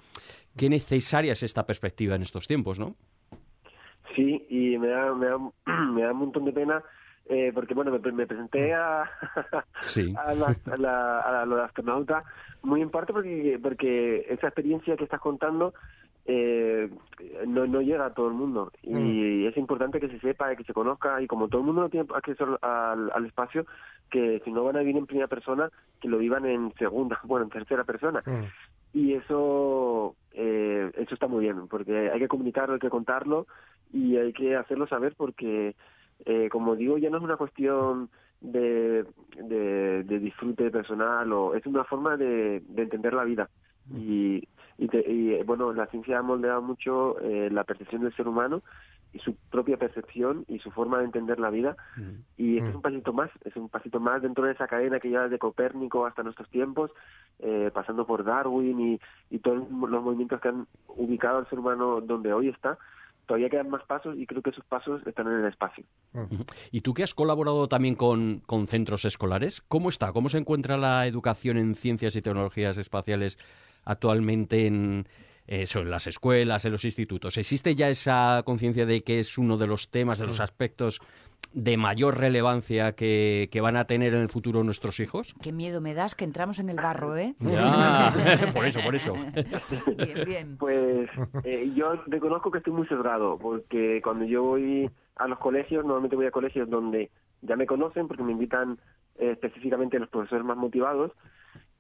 qué 0.58 0.70
necesaria 0.70 1.32
es 1.32 1.44
esta 1.44 1.66
perspectiva 1.66 2.16
en 2.16 2.24
estos 2.24 2.46
tiempos, 2.46 2.78
¿no? 2.78 2.96
Sí, 4.16 4.46
y 4.50 4.78
me 4.78 4.90
da, 4.90 5.16
me 5.16 5.28
da, 5.28 5.38
me 5.94 6.04
da 6.04 6.12
un 6.12 6.20
montón 6.20 6.44
de 6.44 6.52
pena 6.52 6.84
eh, 7.26 7.52
porque 7.54 7.74
bueno, 7.74 7.92
me, 7.92 8.28
presenté 8.28 8.74
a, 8.74 9.04
a, 10.18 10.34
la, 10.36 10.56
a, 10.66 10.78
la, 10.78 11.20
a, 11.22 11.46
los 11.46 11.62
astronautas 11.62 12.26
muy 12.64 12.82
en 12.82 12.90
parte 12.90 13.14
porque, 13.14 13.58
porque 13.64 14.26
esa 14.28 14.48
experiencia 14.48 14.98
que 14.98 15.06
estás 15.06 15.22
contando 15.22 15.74
eh, 16.26 16.90
no, 17.46 17.68
no 17.68 17.82
llega 17.82 18.06
a 18.06 18.14
todo 18.14 18.28
el 18.30 18.34
mundo 18.34 18.72
y 18.82 18.94
mm. 18.94 19.48
es 19.48 19.58
importante 19.58 20.00
que 20.00 20.08
se 20.08 20.20
sepa, 20.20 20.56
que 20.56 20.64
se 20.64 20.74
conozca 20.74 21.22
y 21.22 21.28
como 21.28 21.50
todo 21.50 21.60
el 21.62 21.68
mundo 21.68 21.82
no 21.82 21.90
tiene 21.90 22.08
acceso 22.16 22.58
al, 22.62 23.12
al 23.12 23.26
espacio, 23.26 23.66
que 24.10 24.42
si 24.46 24.52
no 24.52 24.64
van 24.64 24.78
a 24.78 24.80
vivir 24.80 24.96
en 24.96 25.06
primera 25.06 25.28
persona, 25.28 25.70
que 26.00 26.08
lo 26.08 26.18
vivan 26.18 26.46
en 26.46 26.74
segunda, 26.76 27.20
bueno, 27.26 27.46
en 27.46 27.52
tercera 27.52 27.84
persona. 27.84 28.24
Mm. 28.26 28.98
Y 28.98 29.14
eso, 29.16 30.16
eh, 30.34 30.92
eso 30.96 31.14
está 31.16 31.28
muy 31.28 31.42
bien, 31.42 31.68
porque 31.68 32.12
hay 32.12 32.20
que 32.20 32.28
comunicarlo, 32.28 32.76
hay 32.76 32.80
que 32.80 32.92
contarlo 32.92 33.48
y 33.92 34.18
hay 34.18 34.32
que 34.34 34.56
hacerlo 34.56 34.88
saber 34.88 35.16
porque, 35.18 35.76
eh, 36.26 36.48
como 36.50 36.76
digo, 36.76 36.98
ya 37.00 37.10
no 37.10 37.18
es 37.18 37.24
una 37.24 37.38
cuestión 37.38 38.10
de, 38.40 39.06
de, 39.36 40.04
de 40.04 40.20
disfrute 40.20 40.70
personal 40.70 41.34
o 41.34 41.56
es 41.56 41.66
una 41.66 41.84
forma 41.84 42.16
de, 42.16 42.62
de 42.68 42.82
entender 42.84 43.14
la 43.14 43.24
vida. 43.24 43.50
Mm. 43.88 43.98
Y 43.98 44.48
y, 44.78 45.42
bueno, 45.44 45.74
la 45.74 45.88
ciencia 45.88 46.20
ha 46.20 46.22
moldeado 46.22 46.62
mucho 46.62 47.20
eh, 47.22 47.50
la 47.52 47.64
percepción 47.64 48.02
del 48.02 48.16
ser 48.16 48.28
humano 48.28 48.64
y 49.14 49.20
su 49.20 49.36
propia 49.36 49.78
percepción 49.78 50.44
y 50.48 50.60
su 50.60 50.72
forma 50.72 50.98
de 50.98 51.06
entender 51.06 51.40
la 51.40 51.52
vida. 51.52 51.78
Y 52.36 52.58
este 52.58 52.70
es 52.70 52.76
un 52.76 52.82
pasito 52.82 53.14
más, 53.14 53.30
es 53.46 53.56
un 53.56 53.70
pasito 53.70 54.00
más 54.00 54.24
dentro 54.24 54.46
de 54.46 54.54
esa 54.54 54.68
cadena 54.68 55.00
que 55.00 55.10
lleva 55.10 55.30
de 55.30 55.38
Copérnico 55.38 56.06
hasta 56.08 56.24
nuestros 56.24 56.50
tiempos, 56.50 56.90
eh, 57.40 57.70
pasando 57.72 58.08
por 58.08 58.24
Darwin 58.24 58.80
y, 58.80 59.00
y 59.30 59.40
todos 59.40 59.70
los 59.70 60.04
movimientos 60.04 60.42
que 60.42 60.48
han 60.48 60.68
ubicado 60.88 61.38
al 61.38 61.50
ser 61.50 61.60
humano 61.60 62.02
donde 62.02 62.34
hoy 62.34 62.50
está. 62.50 62.78
Todavía 63.28 63.50
quedan 63.50 63.70
más 63.70 63.84
pasos 63.86 64.18
y 64.18 64.26
creo 64.26 64.42
que 64.42 64.50
esos 64.50 64.66
pasos 64.66 65.06
están 65.08 65.28
en 65.28 65.40
el 65.40 65.46
espacio. 65.46 65.86
¿Y 66.72 66.82
tú 66.82 66.94
que 66.94 67.04
has 67.04 67.14
colaborado 67.14 67.70
también 67.70 67.96
con, 67.96 68.42
con 68.46 68.68
centros 68.68 69.06
escolares? 69.06 69.62
¿Cómo 69.70 69.90
está? 69.90 70.12
¿Cómo 70.12 70.28
se 70.28 70.40
encuentra 70.40 70.76
la 70.76 71.08
educación 71.08 71.58
en 71.58 71.76
ciencias 71.76 72.18
y 72.18 72.22
tecnologías 72.22 72.78
espaciales 72.78 73.38
actualmente 73.86 74.68
en, 74.68 75.08
eso, 75.48 75.80
en 75.80 75.90
las 75.90 76.08
escuelas, 76.08 76.66
en 76.66 76.72
los 76.72 76.86
institutos. 76.86 77.38
¿Existe 77.38 77.76
ya 77.76 77.90
esa 77.90 78.44
conciencia 78.46 78.86
de 78.86 79.04
que 79.04 79.20
es 79.20 79.38
uno 79.38 79.58
de 79.58 79.68
los 79.68 79.90
temas, 79.90 80.20
de 80.20 80.28
los 80.28 80.40
mm. 80.40 80.44
aspectos 80.44 81.02
de 81.52 81.78
mayor 81.78 82.18
relevancia 82.18 82.94
que, 82.94 83.50
van 83.62 83.76
a 83.76 83.86
tener 83.86 84.14
en 84.14 84.22
el 84.22 84.30
futuro 84.30 84.64
nuestros 84.64 85.00
hijos? 85.00 85.36
Qué 85.42 85.52
miedo 85.52 85.82
me 85.82 85.94
das 85.94 86.16
que 86.16 86.24
entramos 86.24 86.60
en 86.60 86.70
el 86.70 86.78
barro, 86.78 87.18
¿eh? 87.18 87.36
Ya, 87.40 88.14
por 88.54 88.66
eso, 88.66 88.80
por 88.82 88.96
eso. 88.96 89.14
bien, 89.98 90.26
bien. 90.26 90.58
Pues 90.58 91.10
eh, 91.44 91.72
yo 91.76 91.96
reconozco 92.08 92.50
que 92.50 92.60
estoy 92.60 92.74
muy 92.74 92.88
cerrado, 92.88 93.38
porque 93.38 94.02
cuando 94.04 94.26
yo 94.26 94.44
voy 94.44 94.90
a 95.16 95.28
los 95.28 95.38
colegios, 95.40 95.84
normalmente 95.84 96.16
voy 96.16 96.26
a 96.26 96.32
colegios 96.32 96.70
donde 96.70 97.12
ya 97.42 97.56
me 97.56 97.68
conocen, 97.68 98.08
porque 98.08 98.24
me 98.24 98.32
invitan 98.32 98.80
eh, 99.20 99.32
específicamente 99.32 100.00
los 100.00 100.10
profesores 100.10 100.46
más 100.46 100.58
motivados, 100.58 101.12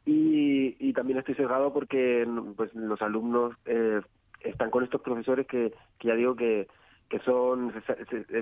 y, 0.06 0.76
y 0.80 0.94
también 0.94 1.20
estoy 1.20 1.36
cerrado 1.36 1.74
porque 1.74 2.28
pues 2.56 2.74
los 2.74 3.02
alumnos 3.02 3.56
eh, 3.66 4.02
están 4.42 4.70
con 4.70 4.84
estos 4.84 5.02
profesores 5.02 5.48
que, 5.48 5.74
que 6.00 6.08
ya 6.08 6.16
digo 6.16 6.36
que, 6.36 6.68
que 7.10 7.20
son 7.20 7.74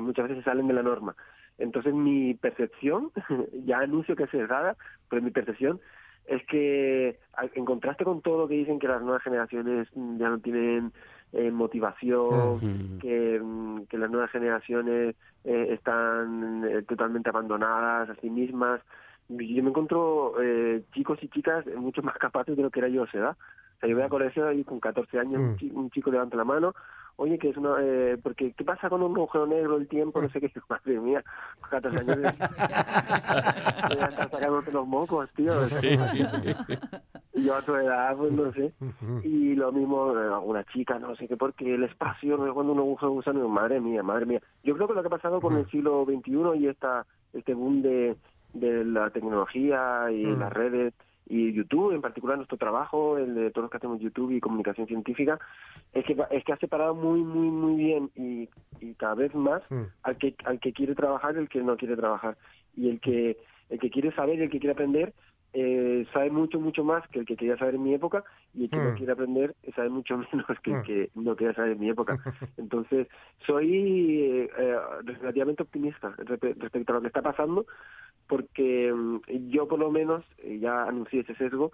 muchas 0.01 0.29
veces 0.29 0.43
salen 0.43 0.67
de 0.67 0.73
la 0.73 0.83
norma. 0.83 1.15
Entonces 1.57 1.93
mi 1.93 2.33
percepción 2.33 3.11
ya 3.65 3.79
anuncio 3.79 4.15
que 4.15 4.23
es 4.23 4.31
cerrada 4.31 4.75
pero 5.09 5.21
mi 5.21 5.31
percepción 5.31 5.79
es 6.25 6.45
que 6.47 7.19
en 7.55 7.65
contraste 7.65 8.03
con 8.03 8.21
todo 8.21 8.39
lo 8.39 8.47
que 8.47 8.55
dicen 8.55 8.79
que 8.79 8.87
las 8.87 9.01
nuevas 9.01 9.23
generaciones 9.23 9.87
ya 9.93 10.29
no 10.29 10.39
tienen 10.39 10.93
eh, 11.33 11.49
motivación, 11.49 12.99
que, 12.99 13.39
mm, 13.41 13.85
que, 13.85 13.97
las 13.97 14.09
nuevas 14.11 14.31
generaciones 14.31 15.15
eh, 15.43 15.67
están 15.71 16.63
eh, 16.65 16.81
totalmente 16.83 17.29
abandonadas 17.29 18.09
a 18.09 18.15
sí 18.15 18.29
mismas, 18.29 18.81
yo 19.29 19.63
me 19.63 19.69
encuentro 19.69 20.33
eh, 20.41 20.83
chicos 20.93 21.19
y 21.21 21.29
chicas 21.29 21.65
mucho 21.77 22.01
más 22.01 22.17
capaces 22.17 22.55
de 22.55 22.63
lo 22.63 22.69
que 22.69 22.79
era 22.79 22.89
yo 22.89 23.03
a 23.03 23.05
esa 23.05 23.17
edad. 23.17 23.37
O 23.77 23.79
sea, 23.79 23.89
yo 23.89 23.95
voy 23.95 24.05
a 24.05 24.09
colegio 24.09 24.51
y 24.51 24.63
con 24.63 24.79
14 24.79 25.19
años 25.19 25.41
mm. 25.41 25.77
un, 25.77 25.89
chico, 25.89 26.11
levanta 26.11 26.37
la 26.37 26.43
mano, 26.43 26.73
oye, 27.15 27.39
que 27.39 27.49
es 27.49 27.57
una... 27.57 27.75
Eh, 27.79 28.17
porque, 28.21 28.53
¿qué 28.53 28.63
pasa 28.63 28.89
con 28.89 29.01
un 29.01 29.15
agujero 29.15 29.47
negro, 29.47 29.77
el 29.77 29.87
tiempo? 29.87 30.21
No 30.21 30.29
sé 30.29 30.39
qué. 30.39 30.51
Madre 30.69 30.99
mía, 30.99 31.23
14 31.69 31.97
años... 31.97 32.17
estás 32.33 34.31
sacándote 34.31 34.71
los 34.71 34.87
mocos, 34.87 35.29
tío. 35.35 35.51
y 37.33 37.43
yo 37.43 37.55
a 37.55 37.61
tu 37.61 37.75
edad, 37.75 38.15
pues 38.17 38.31
no 38.33 38.51
sé. 38.53 38.73
Y 39.23 39.55
lo 39.55 39.71
mismo, 39.71 40.15
eh, 40.17 40.37
una 40.43 40.63
chica, 40.65 40.99
no 40.99 41.15
sé 41.15 41.27
qué, 41.27 41.37
porque 41.37 41.73
el 41.73 41.83
espacio, 41.83 42.37
no 42.37 42.45
es 42.45 42.53
cuando 42.53 42.73
un 42.73 42.79
agujero 42.79 43.11
gusano, 43.11 43.47
madre 43.47 43.79
mía, 43.79 44.03
madre 44.03 44.25
mía. 44.25 44.41
Yo 44.63 44.75
creo 44.75 44.87
que 44.87 44.93
lo 44.93 45.01
que 45.01 45.07
ha 45.07 45.17
pasado 45.17 45.41
con 45.41 45.57
el 45.57 45.67
siglo 45.71 46.05
XXI 46.05 46.59
y 46.59 46.67
esta 46.67 47.05
este 47.33 47.53
boom 47.53 47.81
de 47.81 48.17
de 48.53 48.85
la 48.85 49.09
tecnología 49.09 50.11
y 50.11 50.25
mm. 50.25 50.39
las 50.39 50.53
redes 50.53 50.93
y 51.27 51.53
YouTube, 51.53 51.93
en 51.93 52.01
particular 52.01 52.35
nuestro 52.35 52.57
trabajo, 52.57 53.17
el 53.17 53.33
de 53.35 53.51
todos 53.51 53.63
los 53.63 53.71
que 53.71 53.77
hacemos 53.77 54.01
YouTube 54.01 54.31
y 54.31 54.41
comunicación 54.41 54.87
científica, 54.87 55.39
es 55.93 56.03
que 56.05 56.17
es 56.29 56.43
que 56.43 56.53
ha 56.53 56.57
separado 56.57 56.93
muy 56.93 57.21
muy 57.21 57.49
muy 57.49 57.75
bien 57.75 58.11
y, 58.15 58.49
y 58.81 58.93
cada 58.95 59.15
vez 59.15 59.33
más 59.33 59.61
mm. 59.69 59.83
al 60.03 60.17
que 60.17 60.35
al 60.43 60.59
que 60.59 60.73
quiere 60.73 60.95
trabajar 60.95 61.35
y 61.35 61.39
el 61.39 61.49
que 61.49 61.61
no 61.61 61.77
quiere 61.77 61.95
trabajar 61.95 62.37
y 62.75 62.89
el 62.89 62.99
que 62.99 63.37
el 63.69 63.79
que 63.79 63.89
quiere 63.89 64.11
saber 64.13 64.39
y 64.39 64.43
el 64.43 64.49
que 64.49 64.59
quiere 64.59 64.73
aprender 64.73 65.13
eh, 65.53 66.05
sabe 66.13 66.29
mucho, 66.31 66.59
mucho 66.59 66.83
más 66.83 67.07
que 67.09 67.19
el 67.19 67.25
que 67.25 67.35
quería 67.35 67.57
saber 67.57 67.75
en 67.75 67.83
mi 67.83 67.93
época 67.93 68.23
y 68.53 68.63
el 68.63 68.69
que 68.69 68.77
no 68.77 68.91
hmm. 68.91 68.95
quiere 68.95 69.11
aprender 69.11 69.55
sabe 69.75 69.89
mucho 69.89 70.17
menos 70.33 70.59
que 70.63 70.71
el 70.71 70.77
hmm. 70.77 70.83
que 70.83 71.09
no 71.15 71.35
quería 71.35 71.53
saber 71.53 71.73
en 71.73 71.79
mi 71.79 71.89
época. 71.89 72.17
Entonces, 72.57 73.07
soy 73.45 74.47
eh, 74.57 74.77
relativamente 75.03 75.63
optimista 75.63 76.13
respecto 76.17 76.93
a 76.93 76.95
lo 76.95 77.01
que 77.01 77.07
está 77.07 77.21
pasando 77.21 77.65
porque 78.27 78.93
mm, 78.93 79.49
yo 79.49 79.67
por 79.67 79.77
lo 79.77 79.91
menos 79.91 80.23
eh, 80.37 80.57
ya 80.59 80.83
anuncié 80.83 81.19
ese 81.19 81.35
sesgo, 81.35 81.73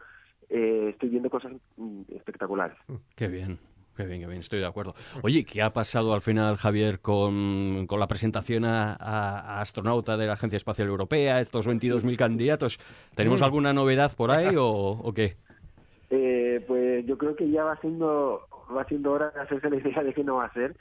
eh, 0.50 0.90
estoy 0.90 1.10
viendo 1.10 1.30
cosas 1.30 1.54
mm, 1.76 2.02
espectaculares. 2.16 2.78
Qué 3.16 3.28
bien. 3.28 3.60
Qué 3.98 4.06
bien, 4.06 4.22
qué 4.22 4.28
bien, 4.28 4.42
estoy 4.42 4.60
de 4.60 4.68
acuerdo. 4.68 4.94
Oye, 5.24 5.44
¿qué 5.44 5.64
ha 5.64 5.72
pasado 5.74 6.14
al 6.14 6.22
final, 6.22 6.56
Javier, 6.58 7.00
con, 7.00 7.88
con 7.88 8.00
la 8.00 8.06
presentación 8.06 8.64
a, 8.64 9.60
astronauta 9.60 10.18
de 10.18 10.28
la 10.28 10.34
Agencia 10.34 10.58
Espacial 10.58 10.88
Europea, 10.88 11.40
estos 11.40 11.68
22.000 11.68 12.16
candidatos? 12.16 12.78
¿Tenemos 13.16 13.42
alguna 13.42 13.74
novedad 13.74 14.16
por 14.16 14.30
ahí 14.30 14.54
o, 14.56 15.12
qué? 15.16 15.36
Eh, 16.12 16.64
pues 16.68 17.08
yo 17.08 17.18
creo 17.18 17.36
que 17.36 17.50
ya 17.50 17.64
va 17.64 17.76
siendo, 17.78 18.42
va 18.76 18.86
siendo 18.86 19.14
hora 19.14 19.32
de 19.32 19.42
hacerse 19.42 19.68
la 19.68 19.78
idea 19.78 20.04
de 20.04 20.14
qué 20.14 20.24
no 20.24 20.36
va 20.36 20.46
a 20.46 20.54
ser. 20.54 20.76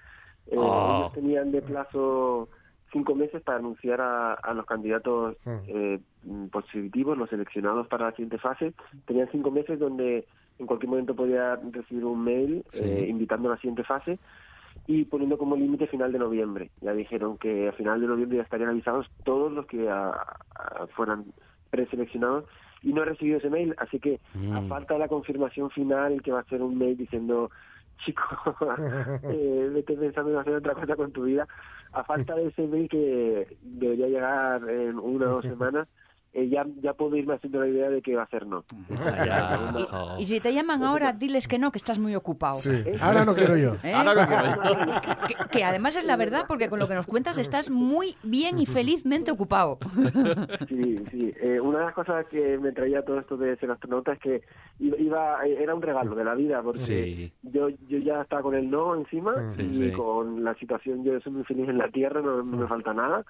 Eh, 0.49 0.57
ah. 0.59 0.99
Ellos 0.99 1.13
tenían 1.15 1.53
de 1.53 1.63
plazo 1.63 2.51
cinco 2.93 3.15
meses 3.15 3.41
para 3.43 3.59
anunciar 3.59 3.99
a, 4.03 4.53
los 4.53 4.67
candidatos 4.67 5.39
ah. 5.47 5.59
eh, 5.69 6.01
positivos, 6.53 7.17
los 7.17 7.31
seleccionados 7.31 7.89
para 7.89 8.07
la 8.07 8.11
siguiente 8.11 8.37
fase. 8.37 8.75
Tenían 9.07 9.31
cinco 9.33 9.51
meses 9.51 9.79
donde 9.79 10.27
en 10.59 10.67
cualquier 10.67 10.91
momento 10.91 11.15
podía 11.15 11.57
recibir 11.57 12.05
un 12.05 12.23
mail 12.23 12.65
eh, 12.75 13.07
invitando 13.09 13.49
a 13.49 13.53
la 13.53 13.59
siguiente 13.59 13.85
fase 13.85 14.19
y 14.87 15.05
poniendo 15.05 15.39
como 15.39 15.57
límite 15.57 15.87
final 15.87 16.13
de 16.13 16.19
noviembre. 16.19 16.71
Ya 16.81 16.93
dijeron 16.93 17.39
que 17.39 17.69
a 17.69 17.73
final 17.73 18.01
de 18.01 18.07
noviembre 18.07 18.39
ya 18.39 18.45
estarían 18.45 18.71
avisados 18.71 19.11
todos 19.25 19.53
los 19.53 19.67
que 19.67 19.89
fueran 20.95 21.25
preseleccionados 21.71 22.45
y 22.83 22.93
no 22.93 23.03
he 23.03 23.07
recibido 23.07 23.39
ese 23.39 23.51
mail, 23.51 23.75
así 23.79 23.99
que 23.99 24.21
a 24.55 24.61
mm. 24.61 24.69
falta 24.69 24.95
de 24.95 25.01
la 25.01 25.09
confirmación 25.09 25.71
final, 25.71 26.23
que 26.23 26.33
va 26.33 26.41
a 26.41 26.45
ser 26.45 26.63
un 26.63 26.79
mail 26.79 26.97
diciendo 26.97 27.51
chico, 28.05 28.23
eh, 29.25 29.71
vete 29.73 29.97
pensando 29.97 30.31
en 30.31 30.39
hacer 30.39 30.55
otra 30.55 30.75
cosa 30.75 30.97
con 30.97 31.13
tu 31.13 31.25
vida. 31.25 31.49
A 31.93 32.05
falta 32.05 32.35
de 32.35 32.49
ese 32.49 32.67
mail 32.67 32.89
que 32.89 33.57
debería 33.63 34.09
llegar 34.09 34.69
en 34.69 34.99
una 34.99 35.27
o 35.27 35.35
dos 35.41 35.45
semanas, 35.51 35.89
eh, 36.37 36.51
ya, 36.51 36.67
ya 36.83 36.93
puedo 36.93 37.17
irme 37.17 37.33
haciendo 37.35 37.61
la 37.61 37.67
idea 37.69 37.89
de 37.89 38.03
que 38.03 38.15
va 38.15 38.25
a 38.25 38.29
ser 38.29 38.47
no. 38.47 38.63
y, 40.19 40.23
y, 40.23 40.25
si 40.27 40.39
te 40.39 40.53
llaman 40.53 40.83
ahora, 40.83 41.15
diles 41.15 41.49
que 41.49 41.59
no, 41.59 41.73
que 41.73 41.79
estás 41.79 41.99
muy 41.99 42.15
ocupado. 42.15 42.59
Sí. 42.59 42.85
Ahora 43.01 43.25
no 43.25 43.35
quiero 43.35 43.57
yo. 43.57 43.77
¿Eh? 43.83 43.95
Ahora 43.95 44.15
no 44.15 44.27
quiero 44.27 44.85
yo. 44.85 45.27
Que, 45.29 45.35
que, 45.59 45.65
además 45.65 45.97
es 45.97 46.05
la 46.05 46.17
verdad, 46.17 46.45
porque 46.47 46.69
con 46.69 46.79
lo 46.79 46.89
que 46.89 46.95
nos 46.95 47.07
cuentas 47.07 47.39
estás 47.39 47.71
muy 47.71 48.17
bien 48.23 48.59
y 48.59 48.67
felizmente 48.67 49.31
ocupado. 49.31 49.79
Sí, 50.69 50.99
sí. 51.11 51.33
Eh, 51.41 51.61
una 51.61 51.79
de 51.79 51.85
las 51.87 51.95
cosas 51.95 52.27
que 52.27 52.59
me 52.59 52.73
traía 52.73 53.03
todo 53.03 53.19
esto 53.19 53.37
de 53.37 53.57
ser 53.57 53.71
astronauta 53.71 54.13
es 54.13 54.19
que 54.19 54.43
iba, 54.79 55.45
era 55.47 55.75
un 55.75 55.81
regalo 55.83 56.15
de 56.15 56.25
la 56.25 56.35
vida, 56.35 56.63
porque 56.63 56.79
Sí. 56.81 57.33
yo, 57.43 57.69
yo 57.89 57.99
ya 57.99 58.23
estaba 58.23 58.43
con 58.43 58.55
el 58.55 58.69
no 58.71 58.95
encima 58.95 59.49
Sí, 59.49 59.63
y 59.63 59.91
sí. 59.91 59.93
con 59.93 60.45
la 60.45 60.55
situación, 60.55 61.05
yo 61.05 61.19
soy 61.21 61.33
muy 61.33 61.45
feliz 61.45 61.69
en 61.69 61.79
la 61.79 61.89
Tierra, 61.89 62.21
no, 62.21 62.43
no 62.43 62.57
me 62.57 62.67
falta 62.67 62.93
nada 62.93 63.25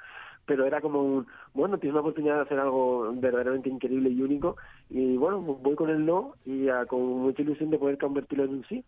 pero 0.46 0.64
era 0.64 0.80
como 0.80 1.02
un, 1.02 1.26
bueno, 1.54 1.76
tienes 1.78 1.92
una 1.94 2.00
oportunidad 2.00 2.36
de 2.36 2.42
hacer 2.42 2.58
algo 2.60 3.12
verdaderamente 3.14 3.68
increíble 3.68 4.10
y 4.10 4.22
único, 4.22 4.56
y 4.88 5.16
bueno, 5.16 5.40
voy 5.40 5.74
con 5.74 5.90
el 5.90 6.06
no 6.06 6.34
y 6.44 6.68
ah, 6.68 6.86
con 6.86 7.00
mucha 7.02 7.42
ilusión 7.42 7.70
de 7.70 7.78
poder 7.78 7.98
convertirlo 7.98 8.44
en 8.44 8.50
un 8.50 8.64
sí. 8.64 8.84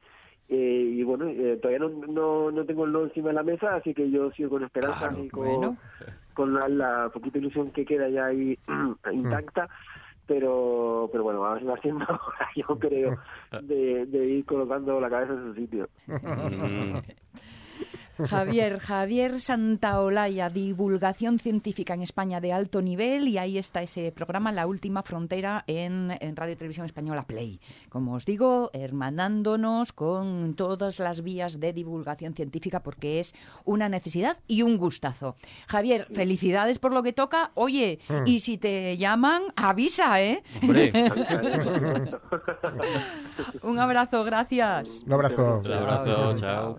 Eh, 0.51 0.95
y 0.95 1.03
bueno, 1.03 1.27
eh, 1.29 1.59
todavía 1.61 1.81
no, 1.87 2.07
no, 2.07 2.51
no 2.51 2.65
tengo 2.65 2.87
el 2.87 2.93
no 2.93 3.03
encima 3.03 3.29
de 3.29 3.35
la 3.35 3.43
mesa, 3.43 3.75
así 3.75 3.93
que 3.93 4.11
yo 4.11 4.31
sigo 4.31 4.49
con 4.49 4.65
esperanza 4.65 5.09
Claro, 5.09 5.23
y 5.23 5.29
con, 5.29 5.45
bueno. 5.45 5.77
con 6.33 6.55
la, 6.55 6.69
la 6.69 7.11
poquita 7.13 7.37
ilusión 7.37 7.71
que 7.71 7.85
queda 7.85 8.09
ya 8.09 8.27
ahí 8.27 8.59
intacta. 9.13 9.69
Pero, 10.27 11.09
pero 11.11 11.25
bueno, 11.25 11.41
va 11.41 11.55
hora, 11.59 12.49
yo 12.55 12.79
creo, 12.79 13.19
de, 13.63 14.07
de 14.07 14.27
ir 14.27 14.45
colocando 14.45 15.01
la 15.01 15.09
cabeza 15.11 15.33
en 15.33 15.45
su 15.45 15.55
sitio. 15.55 15.89
Javier, 18.27 18.79
Javier 18.81 19.41
Santaolalla, 19.41 20.51
divulgación 20.51 21.39
científica 21.39 21.95
en 21.95 22.03
España 22.03 22.41
de 22.41 22.53
alto 22.53 22.83
nivel 22.83 23.29
y 23.29 23.39
ahí 23.39 23.59
está 23.59 23.83
ese 23.83 24.13
programa 24.13 24.53
La 24.53 24.67
Última 24.67 25.03
Frontera 25.03 25.65
en, 25.67 26.17
en 26.21 26.37
Radio 26.37 26.55
y 26.55 26.57
Televisión 26.57 26.87
Española 26.87 27.27
Play. 27.27 27.61
Como 27.89 28.15
os 28.15 28.27
digo, 28.27 28.71
hermanándonos 28.73 29.93
con 29.93 30.55
todas 30.55 30.99
las 30.99 31.23
vías 31.23 31.61
de 31.61 31.73
divulgación 31.73 32.35
científica 32.35 32.81
porque 32.81 33.21
es 33.21 33.35
una 33.65 33.89
necesidad 33.89 34.39
y 34.47 34.63
un 34.63 34.79
gustazo. 34.79 35.37
Javier, 35.69 36.07
felicidades 36.13 36.79
por 36.79 36.93
lo 36.93 37.03
que 37.03 37.13
toca. 37.13 37.51
Oye, 37.55 37.99
y 38.27 38.41
si 38.41 38.59
te 38.59 38.97
llaman, 38.97 39.43
avisa, 39.57 40.21
¿eh? 40.21 40.43
Hombre, 40.63 40.93
Un 43.63 43.79
abrazo, 43.79 44.25
gracias. 44.25 45.03
Un 45.07 45.13
abrazo. 45.13 45.63
un 45.65 45.73
abrazo, 45.73 46.35
chao. 46.35 46.79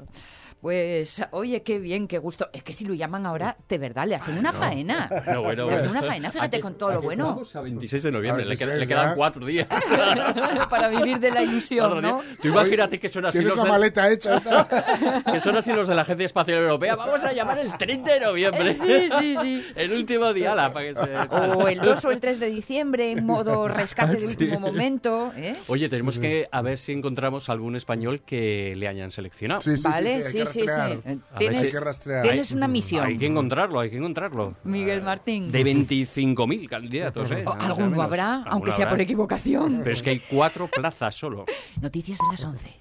Pues, 0.61 1.21
oye, 1.31 1.61
qué 1.63 1.79
bien, 1.79 2.05
qué 2.07 2.17
gusto. 2.17 2.49
Es 2.51 2.63
que 2.63 2.73
si 2.73 2.83
lo 2.83 2.93
llaman 2.93 3.25
ahora, 3.25 3.55
de 3.69 3.77
verdad, 3.77 4.05
le 4.05 4.15
hacen 4.15 4.37
una 4.37 4.51
faena. 4.51 5.07
Bueno, 5.25 5.41
bueno, 5.41 5.69
Le 5.69 5.75
hacen 5.77 5.89
una 5.91 6.01
faena, 6.01 6.31
fíjate 6.31 6.57
Aquí- 6.57 6.61
con 6.61 6.77
todo 6.77 6.89
lo 6.91 6.97
aquí 6.97 7.05
bueno. 7.05 7.23
Estamos 7.29 7.55
a 7.55 7.61
26 7.61 8.03
de 8.03 8.11
noviembre, 8.11 8.43
le, 8.45 8.57
queda- 8.57 8.67
26 8.73 8.79
le 8.79 8.87
quedan 8.87 9.15
cuatro 9.15 9.45
días. 9.45 9.67
Para 10.69 10.87
vivir 10.89 11.19
de 11.19 11.31
la 11.31 11.43
ilusión, 11.43 11.89
Cuatro 11.89 12.01
¿no? 12.01 12.21
días. 12.23 12.37
Tú 12.41 12.47
imagínate 12.49 12.99
que 12.99 13.07
son 13.09 13.25
así 13.25 13.37
Tienes 13.39 13.55
los 13.55 13.57
la 13.57 13.63
de, 13.63 13.69
maleta 13.69 14.09
hecha. 14.11 15.23
que 15.31 15.39
son 15.39 15.55
así 15.55 15.71
los 15.71 15.87
de 15.87 15.95
la 15.95 16.01
Agencia 16.01 16.25
Espacial 16.25 16.57
Europea. 16.59 16.95
Vamos 16.95 17.23
a 17.23 17.31
llamar 17.31 17.57
el 17.59 17.77
30 17.77 18.13
de 18.13 18.19
noviembre. 18.19 18.73
Sí, 18.73 19.09
sí, 19.19 19.35
sí. 19.41 19.65
El 19.75 19.93
último 19.93 20.33
día, 20.33 20.55
la, 20.55 20.71
para 20.73 20.87
que 20.87 20.95
se... 20.95 21.55
O 21.57 21.67
el 21.67 21.79
2 21.79 22.05
o 22.05 22.11
el 22.11 22.19
3 22.19 22.39
de 22.39 22.49
diciembre 22.49 23.11
en 23.11 23.25
modo 23.25 23.67
rescate 23.67 24.17
de 24.17 24.27
último 24.27 24.59
momento. 24.59 25.31
¿eh? 25.37 25.55
Oye, 25.67 25.87
tenemos 25.89 26.19
que 26.19 26.47
a 26.51 26.61
ver 26.61 26.77
si 26.77 26.91
encontramos 26.91 27.49
algún 27.49 27.75
español 27.75 28.21
que 28.25 28.75
le 28.75 28.87
hayan 28.87 29.11
seleccionado. 29.11 29.61
Sí, 29.61 29.77
sí, 29.77 29.83
vale, 29.83 30.21
sí, 30.21 30.31
sí, 30.31 30.39
hay 30.39 30.45
sí, 30.45 30.48
que 30.48 30.48
sí, 30.51 30.61
rastrear. 30.65 30.91
sí. 30.91 31.09
Eh, 31.09 31.17
Tienes, 31.37 31.61
Hay 31.63 31.71
que 31.71 31.79
rastrear. 31.79 32.21
tienes 32.23 32.51
una 32.51 32.67
misión. 32.67 33.05
Hay 33.05 33.17
que 33.17 33.25
encontrarlo, 33.27 33.79
hay 33.79 33.89
que 33.89 33.97
encontrarlo. 33.97 34.55
Miguel 34.63 35.01
Martín. 35.01 35.49
De 35.49 35.61
25.000 35.63 36.67
candidatos, 36.69 37.31
¿eh? 37.31 37.43
Alguno 37.59 38.01
habrá, 38.01 38.43
aunque 38.47 38.71
sea 38.71 38.89
por 38.89 38.99
equivocación. 39.01 39.79
Pero 39.83 39.91
es 39.93 40.03
que 40.03 40.11
hay 40.11 40.19
cuatro 40.19 40.67
plazas 40.67 41.15
solo. 41.15 41.45
Noticias 41.81 42.19
de 42.19 42.25
las 42.31 42.43
11. 42.43 42.79